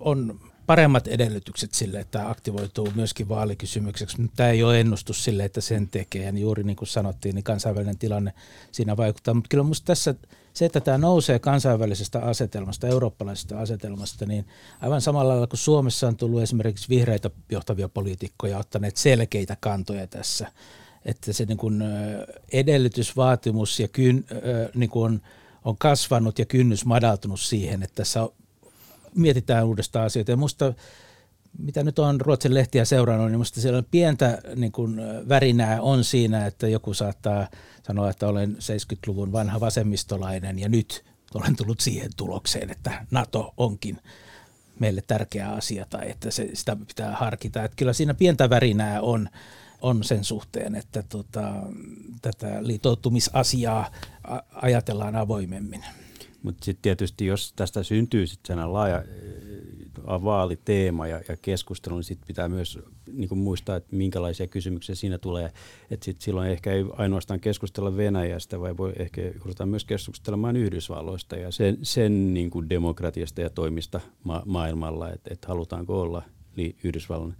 On 0.00 0.40
paremmat 0.66 1.08
edellytykset 1.08 1.74
sille, 1.74 2.00
että 2.00 2.30
aktivoituu 2.30 2.92
myöskin 2.94 3.28
vaalikysymykseksi, 3.28 4.20
mutta 4.20 4.36
tämä 4.36 4.48
ei 4.48 4.62
ole 4.62 4.80
ennustus 4.80 5.24
sille, 5.24 5.44
että 5.44 5.60
sen 5.60 5.88
tekee. 5.88 6.24
Ja 6.24 6.38
juuri 6.38 6.62
niin 6.62 6.76
kuin 6.76 6.88
sanottiin, 6.88 7.34
niin 7.34 7.44
kansainvälinen 7.44 7.98
tilanne 7.98 8.32
siinä 8.72 8.96
vaikuttaa. 8.96 9.34
Mutta 9.34 9.48
kyllä 9.48 9.64
minusta 9.64 9.86
tässä 9.86 10.14
se, 10.54 10.64
että 10.64 10.80
tämä 10.80 10.98
nousee 10.98 11.38
kansainvälisestä 11.38 12.18
asetelmasta, 12.20 12.88
eurooppalaisesta 12.88 13.58
asetelmasta, 13.58 14.26
niin 14.26 14.46
aivan 14.80 15.00
samalla 15.00 15.32
lailla 15.32 15.46
kuin 15.46 15.58
Suomessa 15.58 16.08
on 16.08 16.16
tullut 16.16 16.42
esimerkiksi 16.42 16.88
vihreitä 16.88 17.30
johtavia 17.50 17.88
poliitikkoja 17.88 18.58
ottaneet 18.58 18.96
selkeitä 18.96 19.56
kantoja 19.60 20.06
tässä, 20.06 20.52
että 21.04 21.32
se 21.32 21.44
niin 21.44 21.58
kuin 21.58 21.82
edellytysvaatimus 22.52 23.80
ja 23.80 23.88
kyn, 23.88 24.24
niin 24.74 24.90
kuin 24.90 25.04
on, 25.04 25.20
on 25.64 25.76
kasvanut 25.78 26.38
ja 26.38 26.44
kynnys 26.44 26.84
madaltunut 26.84 27.40
siihen, 27.40 27.82
että 27.82 27.94
tässä 27.94 28.28
mietitään 29.14 29.66
uudestaan 29.66 30.06
asioita. 30.06 30.30
Ja 30.30 30.36
musta, 30.36 30.74
mitä 31.58 31.82
nyt 31.82 31.98
on 31.98 32.20
Ruotsin 32.20 32.54
lehtiä 32.54 32.84
seurannut, 32.84 33.28
niin 33.28 33.38
musta 33.38 33.60
siellä 33.60 33.78
on 33.78 33.86
pientä 33.90 34.38
niin 34.56 34.72
kuin, 34.72 35.00
värinää 35.28 35.82
on 35.82 36.04
siinä, 36.04 36.46
että 36.46 36.68
joku 36.68 36.94
saattaa 36.94 37.48
sanoa, 37.82 38.10
että 38.10 38.28
olen 38.28 38.56
70-luvun 38.56 39.32
vanha 39.32 39.60
vasemmistolainen 39.60 40.58
ja 40.58 40.68
nyt 40.68 41.04
olen 41.34 41.56
tullut 41.56 41.80
siihen 41.80 42.10
tulokseen, 42.16 42.70
että 42.70 43.06
NATO 43.10 43.54
onkin 43.56 43.98
meille 44.80 45.02
tärkeä 45.06 45.48
asia 45.48 45.86
tai 45.90 46.10
että 46.10 46.30
se, 46.30 46.50
sitä 46.52 46.76
pitää 46.76 47.16
harkita. 47.16 47.64
Että 47.64 47.76
kyllä 47.76 47.92
siinä 47.92 48.14
pientä 48.14 48.50
värinää 48.50 49.00
on, 49.00 49.28
on 49.80 50.04
sen 50.04 50.24
suhteen, 50.24 50.74
että 50.74 51.02
tota, 51.02 51.52
tätä 52.22 52.56
liitoutumisasiaa 52.60 53.90
ajatellaan 54.52 55.16
avoimemmin. 55.16 55.84
Mutta 56.44 56.64
sitten 56.64 56.82
tietysti, 56.82 57.26
jos 57.26 57.52
tästä 57.56 57.82
syntyy 57.82 58.26
sitten 58.26 58.72
laaja 58.72 59.02
vaaliteema 60.06 61.06
ja, 61.06 61.20
ja 61.28 61.36
keskustelu, 61.42 61.94
niin 61.94 62.04
sitten 62.04 62.26
pitää 62.26 62.48
myös 62.48 62.78
niin 63.12 63.38
muistaa, 63.38 63.76
että 63.76 63.96
minkälaisia 63.96 64.46
kysymyksiä 64.46 64.94
siinä 64.94 65.18
tulee. 65.18 65.52
Että 65.90 66.04
sitten 66.04 66.24
silloin 66.24 66.50
ehkä 66.50 66.72
ei 66.72 66.84
ainoastaan 66.92 67.40
keskustella 67.40 67.96
Venäjästä, 67.96 68.60
vai 68.60 68.76
voi 68.76 68.92
ehkä 68.98 69.20
joudutaan 69.20 69.68
myös 69.68 69.84
keskustelemaan 69.84 70.56
Yhdysvalloista 70.56 71.36
ja 71.36 71.50
sen, 71.50 71.78
sen 71.82 72.34
niin 72.34 72.50
kuin 72.50 72.68
demokratiasta 72.68 73.40
ja 73.40 73.50
toimista 73.50 74.00
ma- 74.24 74.42
maailmalla, 74.46 75.10
että 75.10 75.34
et 75.34 75.44
halutaanko 75.44 76.00
olla 76.00 76.22
li- 76.56 76.76
Yhdysvallan 76.84 77.36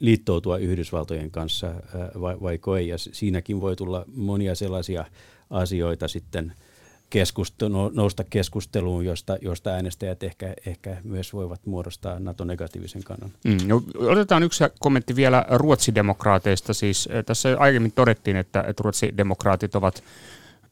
liittoutua 0.00 0.58
Yhdysvaltojen 0.58 1.30
kanssa 1.30 1.74
vai, 2.20 2.36
vai 2.40 2.58
ei. 2.78 2.88
Ja 2.88 2.98
siinäkin 2.98 3.60
voi 3.60 3.76
tulla 3.76 4.04
monia 4.14 4.54
sellaisia 4.54 5.04
asioita 5.50 6.08
sitten– 6.08 6.52
keskustelu, 7.10 7.72
no, 7.72 7.90
nousta 7.94 8.24
keskusteluun, 8.24 9.04
josta, 9.04 9.36
josta 9.40 9.70
äänestäjät 9.70 10.22
ehkä, 10.22 10.54
ehkä 10.66 10.96
myös 11.04 11.32
voivat 11.32 11.66
muodostaa 11.66 12.18
NATO-negatiivisen 12.18 13.02
kannan. 13.04 13.30
Mm, 13.44 13.58
no, 13.66 13.82
otetaan 13.98 14.42
yksi 14.42 14.64
kommentti 14.78 15.16
vielä 15.16 15.44
ruotsidemokraateista. 15.50 16.74
Siis, 16.74 17.08
eh, 17.12 17.24
tässä 17.24 17.56
aiemmin 17.58 17.92
todettiin, 17.92 18.36
että, 18.36 18.64
että 18.68 18.82
ruotsidemokraatit 18.82 19.74
ovat 19.74 20.02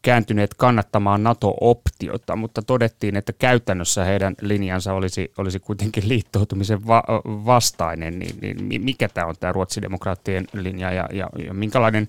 kääntyneet 0.04 0.54
kannattamaan 0.54 1.22
NATO-optiota, 1.22 2.36
mutta 2.36 2.62
todettiin, 2.62 3.16
että 3.16 3.32
käytännössä 3.32 4.04
heidän 4.04 4.34
linjansa 4.40 4.92
olisi, 4.92 5.32
olisi 5.38 5.60
kuitenkin 5.60 6.08
liittoutumisen 6.08 6.86
va- 6.86 7.22
vastainen. 7.24 8.18
Niin, 8.18 8.68
niin 8.68 8.82
mikä 8.84 9.08
tämä 9.08 9.26
on 9.26 9.34
tämä 9.40 9.52
ruotsidemokraattien 9.52 10.46
linja 10.52 10.92
ja, 10.92 11.08
ja, 11.12 11.28
ja 11.46 11.54
minkälainen 11.54 12.08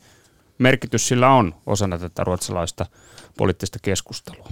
merkitys 0.58 1.08
sillä 1.08 1.30
on 1.30 1.56
osana 1.66 1.98
tätä 1.98 2.24
ruotsalaista– 2.24 2.86
poliittista 3.38 3.80
keskustelua? 3.82 4.50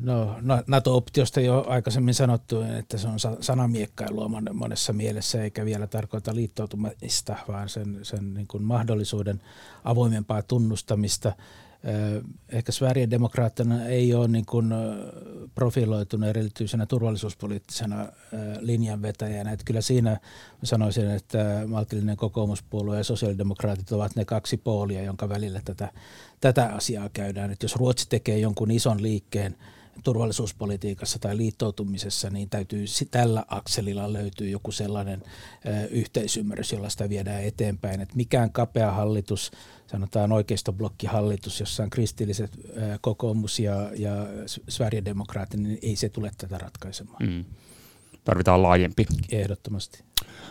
No, 0.00 0.36
NATO-optiosta 0.66 1.40
jo 1.40 1.64
aikaisemmin 1.68 2.14
sanottu, 2.14 2.60
että 2.60 2.98
se 2.98 3.08
on 3.08 3.18
sanamiekkailua 3.40 4.30
monessa 4.52 4.92
mielessä, 4.92 5.42
eikä 5.42 5.64
vielä 5.64 5.86
tarkoita 5.86 6.34
liittoutumista, 6.34 7.36
vaan 7.48 7.68
sen, 7.68 7.98
sen 8.02 8.34
niin 8.34 8.46
kuin 8.46 8.62
mahdollisuuden 8.62 9.42
avoimempaa 9.84 10.42
tunnustamista. 10.42 11.32
Ehkä 12.48 12.72
Sverigedemokraattina 12.72 13.86
ei 13.86 14.14
ole 14.14 14.28
niin 14.28 14.46
kuin 14.46 14.66
profiloitunut 15.54 16.28
erityisenä 16.28 16.86
turvallisuuspoliittisena 16.86 18.08
linjanvetäjänä. 18.60 19.52
Että 19.52 19.64
kyllä 19.64 19.80
siinä 19.80 20.20
sanoisin, 20.62 21.10
että 21.10 21.62
maltillinen 21.66 22.16
kokoomuspuolue 22.16 22.96
ja 22.96 23.04
sosiaalidemokraatit 23.04 23.92
ovat 23.92 24.16
ne 24.16 24.24
kaksi 24.24 24.56
poolia, 24.56 25.02
jonka 25.02 25.28
välillä 25.28 25.60
tätä, 25.64 25.88
tätä 26.40 26.66
asiaa 26.66 27.08
käydään. 27.12 27.50
Että 27.50 27.64
jos 27.64 27.76
Ruotsi 27.76 28.08
tekee 28.08 28.38
jonkun 28.38 28.70
ison 28.70 29.02
liikkeen 29.02 29.56
turvallisuuspolitiikassa 30.04 31.18
tai 31.18 31.36
liittoutumisessa, 31.36 32.30
niin 32.30 32.48
täytyy 32.50 32.84
tällä 33.10 33.44
akselilla 33.48 34.12
löytyy 34.12 34.50
joku 34.50 34.72
sellainen 34.72 35.22
yhteisymmärrys, 35.90 36.72
jolla 36.72 36.88
sitä 36.88 37.08
viedään 37.08 37.44
eteenpäin. 37.44 38.00
Että 38.00 38.16
mikään 38.16 38.52
kapea 38.52 38.90
hallitus 38.90 39.50
sanotaan 39.86 40.32
oikeistoblokkihallitus, 40.32 41.60
jossa 41.60 41.82
on 41.82 41.90
kristilliset 41.90 42.50
kokoomus 43.00 43.58
ja, 43.58 43.90
ja 43.96 44.12
Sverigedemokraatit, 44.68 45.60
niin 45.60 45.78
ei 45.82 45.96
se 45.96 46.08
tule 46.08 46.30
tätä 46.38 46.58
ratkaisemaan. 46.58 47.26
Mm. 47.26 47.44
Tarvitaan 48.24 48.62
laajempi. 48.62 49.06
Ehdottomasti. 49.32 50.04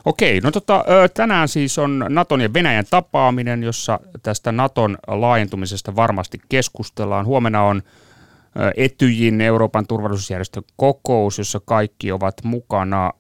Okei, 0.05 0.39
no 0.39 0.51
tota, 0.51 0.85
tänään 1.13 1.47
siis 1.47 1.77
on 1.77 2.05
Naton 2.09 2.41
ja 2.41 2.53
Venäjän 2.53 2.85
tapaaminen, 2.89 3.63
jossa 3.63 3.99
tästä 4.23 4.51
Naton 4.51 4.97
laajentumisesta 5.07 5.95
varmasti 5.95 6.41
keskustellaan. 6.49 7.25
Huomenna 7.25 7.63
on 7.63 7.83
Etyjin 8.77 9.41
Euroopan 9.41 9.87
turvallisuusjärjestön 9.87 10.63
kokous, 10.75 11.37
jossa 11.37 11.59
kaikki 11.65 12.11
ovat 12.11 12.43
mukana. 12.43 13.11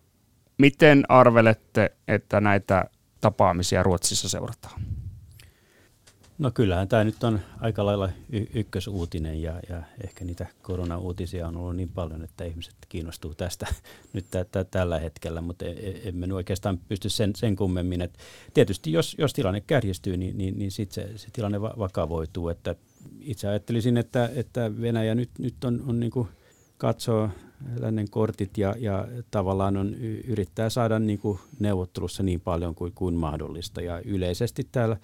Miten 0.57 1.03
arvelette, 1.09 1.91
että 2.07 2.41
näitä 2.41 2.85
tapaamisia 3.21 3.83
Ruotsissa 3.83 4.29
seurataan? 4.29 4.81
No 6.41 6.51
kyllähän 6.51 6.87
tämä 6.87 7.03
nyt 7.03 7.23
on 7.23 7.39
aika 7.59 7.85
lailla 7.85 8.09
y- 8.29 8.45
ykkösuutinen 8.53 9.41
ja, 9.41 9.59
ja 9.69 9.83
ehkä 10.03 10.25
niitä 10.25 10.45
koronauutisia 10.61 11.47
on 11.47 11.57
ollut 11.57 11.75
niin 11.75 11.89
paljon, 11.89 12.23
että 12.23 12.43
ihmiset 12.43 12.75
kiinnostuu 12.89 13.35
tästä 13.35 13.67
nyt 14.13 14.25
t- 14.25 14.51
t- 14.51 14.71
tällä 14.71 14.99
hetkellä, 14.99 15.41
mutta 15.41 15.65
e- 15.65 15.69
e- 15.69 16.09
emme 16.09 16.33
oikeastaan 16.33 16.79
pysty 16.87 17.09
sen, 17.09 17.35
sen 17.35 17.55
kummemmin. 17.55 18.01
Et 18.01 18.17
tietysti 18.53 18.91
jos, 18.91 19.15
jos 19.17 19.33
tilanne 19.33 19.61
kärjistyy, 19.61 20.17
niin, 20.17 20.37
niin, 20.37 20.59
niin 20.59 20.71
sitten 20.71 21.07
se, 21.07 21.17
se 21.17 21.27
tilanne 21.33 21.61
va- 21.61 21.73
vakavoituu, 21.77 22.49
että 22.49 22.75
Itse 23.19 23.47
ajattelisin, 23.47 23.97
että, 23.97 24.29
että 24.35 24.81
Venäjä 24.81 25.15
nyt, 25.15 25.29
nyt 25.39 25.63
on, 25.63 25.83
on 25.87 25.99
niin 25.99 26.11
kuin 26.11 26.27
katsoo 26.77 27.29
lännen 27.79 28.09
kortit 28.09 28.57
ja, 28.57 28.75
ja 28.79 29.07
tavallaan 29.31 29.77
on, 29.77 29.95
yrittää 30.27 30.69
saada 30.69 30.99
niin 30.99 31.19
kuin 31.19 31.39
neuvottelussa 31.59 32.23
niin 32.23 32.41
paljon 32.41 32.75
kuin, 32.75 32.91
kuin 32.95 33.15
mahdollista. 33.15 33.81
Ja 33.81 34.01
yleisesti 34.05 34.67
täällä 34.71 34.97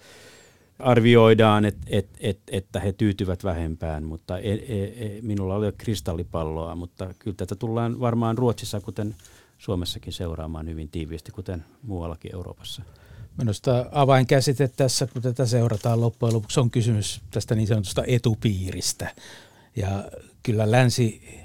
arvioidaan, 0.78 1.64
et, 1.64 1.76
et, 1.86 2.08
et, 2.20 2.38
että 2.52 2.80
he 2.80 2.92
tyytyvät 2.92 3.44
vähempään, 3.44 4.04
mutta 4.04 4.38
e, 4.38 4.52
e, 4.52 4.84
e, 4.84 5.22
minulla 5.22 5.54
oli 5.54 5.72
kristallipalloa, 5.78 6.74
mutta 6.74 7.14
kyllä 7.18 7.34
tätä 7.34 7.54
tullaan 7.54 8.00
varmaan 8.00 8.38
Ruotsissa, 8.38 8.80
kuten 8.80 9.14
Suomessakin 9.58 10.12
seuraamaan 10.12 10.68
hyvin 10.68 10.88
tiiviisti, 10.88 11.32
kuten 11.32 11.64
muuallakin 11.82 12.34
Euroopassa. 12.34 12.82
Minusta 13.38 13.86
avainkäsite 13.92 14.68
tässä, 14.68 15.06
kun 15.06 15.22
tätä 15.22 15.46
seurataan 15.46 16.00
loppujen 16.00 16.34
lopuksi, 16.34 16.60
on 16.60 16.70
kysymys 16.70 17.20
tästä 17.30 17.54
niin 17.54 17.68
sanotusta 17.68 18.04
etupiiristä. 18.06 19.14
Ja 19.76 20.10
kyllä 20.42 20.70
länsi 20.70 21.38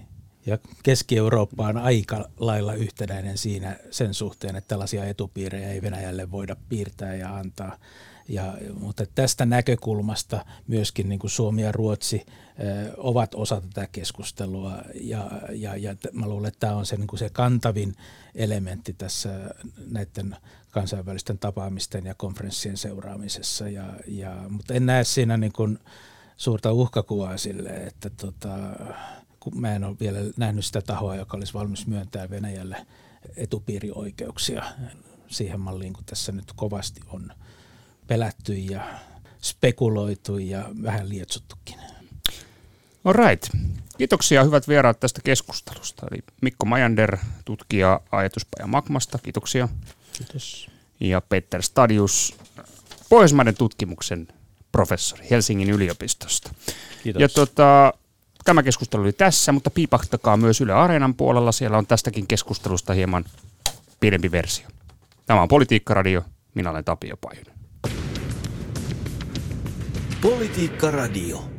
ja 0.45 0.57
Keski-Eurooppa 0.83 1.67
on 1.67 1.77
aika 1.77 2.29
lailla 2.37 2.73
yhtenäinen 2.73 3.37
siinä 3.37 3.75
sen 3.91 4.13
suhteen, 4.13 4.55
että 4.55 4.67
tällaisia 4.67 5.05
etupiirejä 5.05 5.69
ei 5.69 5.81
Venäjälle 5.81 6.31
voida 6.31 6.55
piirtää 6.69 7.15
ja 7.15 7.35
antaa. 7.35 7.77
Ja, 8.27 8.57
mutta 8.79 9.03
tästä 9.15 9.45
näkökulmasta 9.45 10.45
myöskin 10.67 11.09
niin 11.09 11.19
kuin 11.19 11.31
Suomi 11.31 11.61
ja 11.61 11.71
Ruotsi 11.71 12.25
ö, 12.27 12.93
ovat 12.97 13.35
osa 13.35 13.61
tätä 13.61 13.87
keskustelua 13.91 14.77
ja, 15.01 15.31
ja, 15.51 15.75
ja 15.75 15.95
mä 16.11 16.27
luulen, 16.27 16.47
että 16.47 16.59
tämä 16.59 16.75
on 16.75 16.85
se, 16.85 16.95
niin 16.95 17.07
kuin 17.07 17.19
se 17.19 17.29
kantavin 17.29 17.95
elementti 18.35 18.93
tässä 18.93 19.29
näiden 19.91 20.35
kansainvälisten 20.71 21.39
tapaamisten 21.39 22.05
ja 22.05 22.15
konferenssien 22.15 22.77
seuraamisessa. 22.77 23.69
Ja, 23.69 23.85
ja, 24.07 24.35
mutta 24.49 24.73
en 24.73 24.85
näe 24.85 25.03
siinä 25.03 25.37
niin 25.37 25.53
kuin 25.53 25.79
suurta 26.37 26.71
uhkakuvaa 26.71 27.37
sille, 27.37 27.69
että 27.69 28.09
tota, 28.09 28.57
kun 29.43 29.61
mä 29.61 29.75
en 29.75 29.83
ole 29.83 29.95
vielä 29.99 30.19
nähnyt 30.37 30.65
sitä 30.65 30.81
tahoa, 30.81 31.15
joka 31.15 31.37
olisi 31.37 31.53
valmis 31.53 31.87
myöntää 31.87 32.29
Venäjälle 32.29 32.85
etupiirioikeuksia 33.35 34.63
siihen 35.27 35.59
malliin, 35.59 35.93
kun 35.93 36.05
tässä 36.05 36.31
nyt 36.31 36.53
kovasti 36.55 37.01
on 37.07 37.31
pelätty 38.07 38.53
ja 38.53 38.99
spekuloitu 39.41 40.37
ja 40.37 40.69
vähän 40.83 41.09
lietsuttukin. 41.09 41.79
All 43.05 43.13
right. 43.13 43.49
Kiitoksia 43.97 44.43
hyvät 44.43 44.67
vieraat 44.67 44.99
tästä 44.99 45.21
keskustelusta. 45.23 46.07
Eli 46.11 46.23
Mikko 46.41 46.65
Majander, 46.65 47.17
tutkija 47.45 48.01
ajatuspaja 48.11 48.67
Magmasta. 48.67 49.17
Kiitoksia. 49.17 49.69
Kiitos. 50.13 50.69
Ja 50.99 51.21
Peter 51.21 51.61
Stadius, 51.61 52.35
Pohjoismaiden 53.09 53.55
tutkimuksen 53.55 54.27
professori 54.71 55.27
Helsingin 55.29 55.69
yliopistosta. 55.69 56.53
Kiitos. 57.03 57.21
Ja 57.21 57.29
tota, 57.29 57.93
tämä 58.43 58.63
keskustelu 58.63 59.01
oli 59.01 59.13
tässä, 59.13 59.51
mutta 59.51 59.69
piipahtakaa 59.69 60.37
myös 60.37 60.61
Yle 60.61 60.73
Areenan 60.73 61.15
puolella. 61.15 61.51
Siellä 61.51 61.77
on 61.77 61.87
tästäkin 61.87 62.27
keskustelusta 62.27 62.93
hieman 62.93 63.25
pidempi 63.99 64.31
versio. 64.31 64.67
Tämä 65.25 65.41
on 65.41 65.47
Politiikka-radio. 65.47 66.21
Minä 66.55 66.69
olen 66.69 66.83
Tapio 66.83 67.17
Pajunen. 67.17 67.53
Politiikka 70.21 70.91
Radio. 70.91 71.53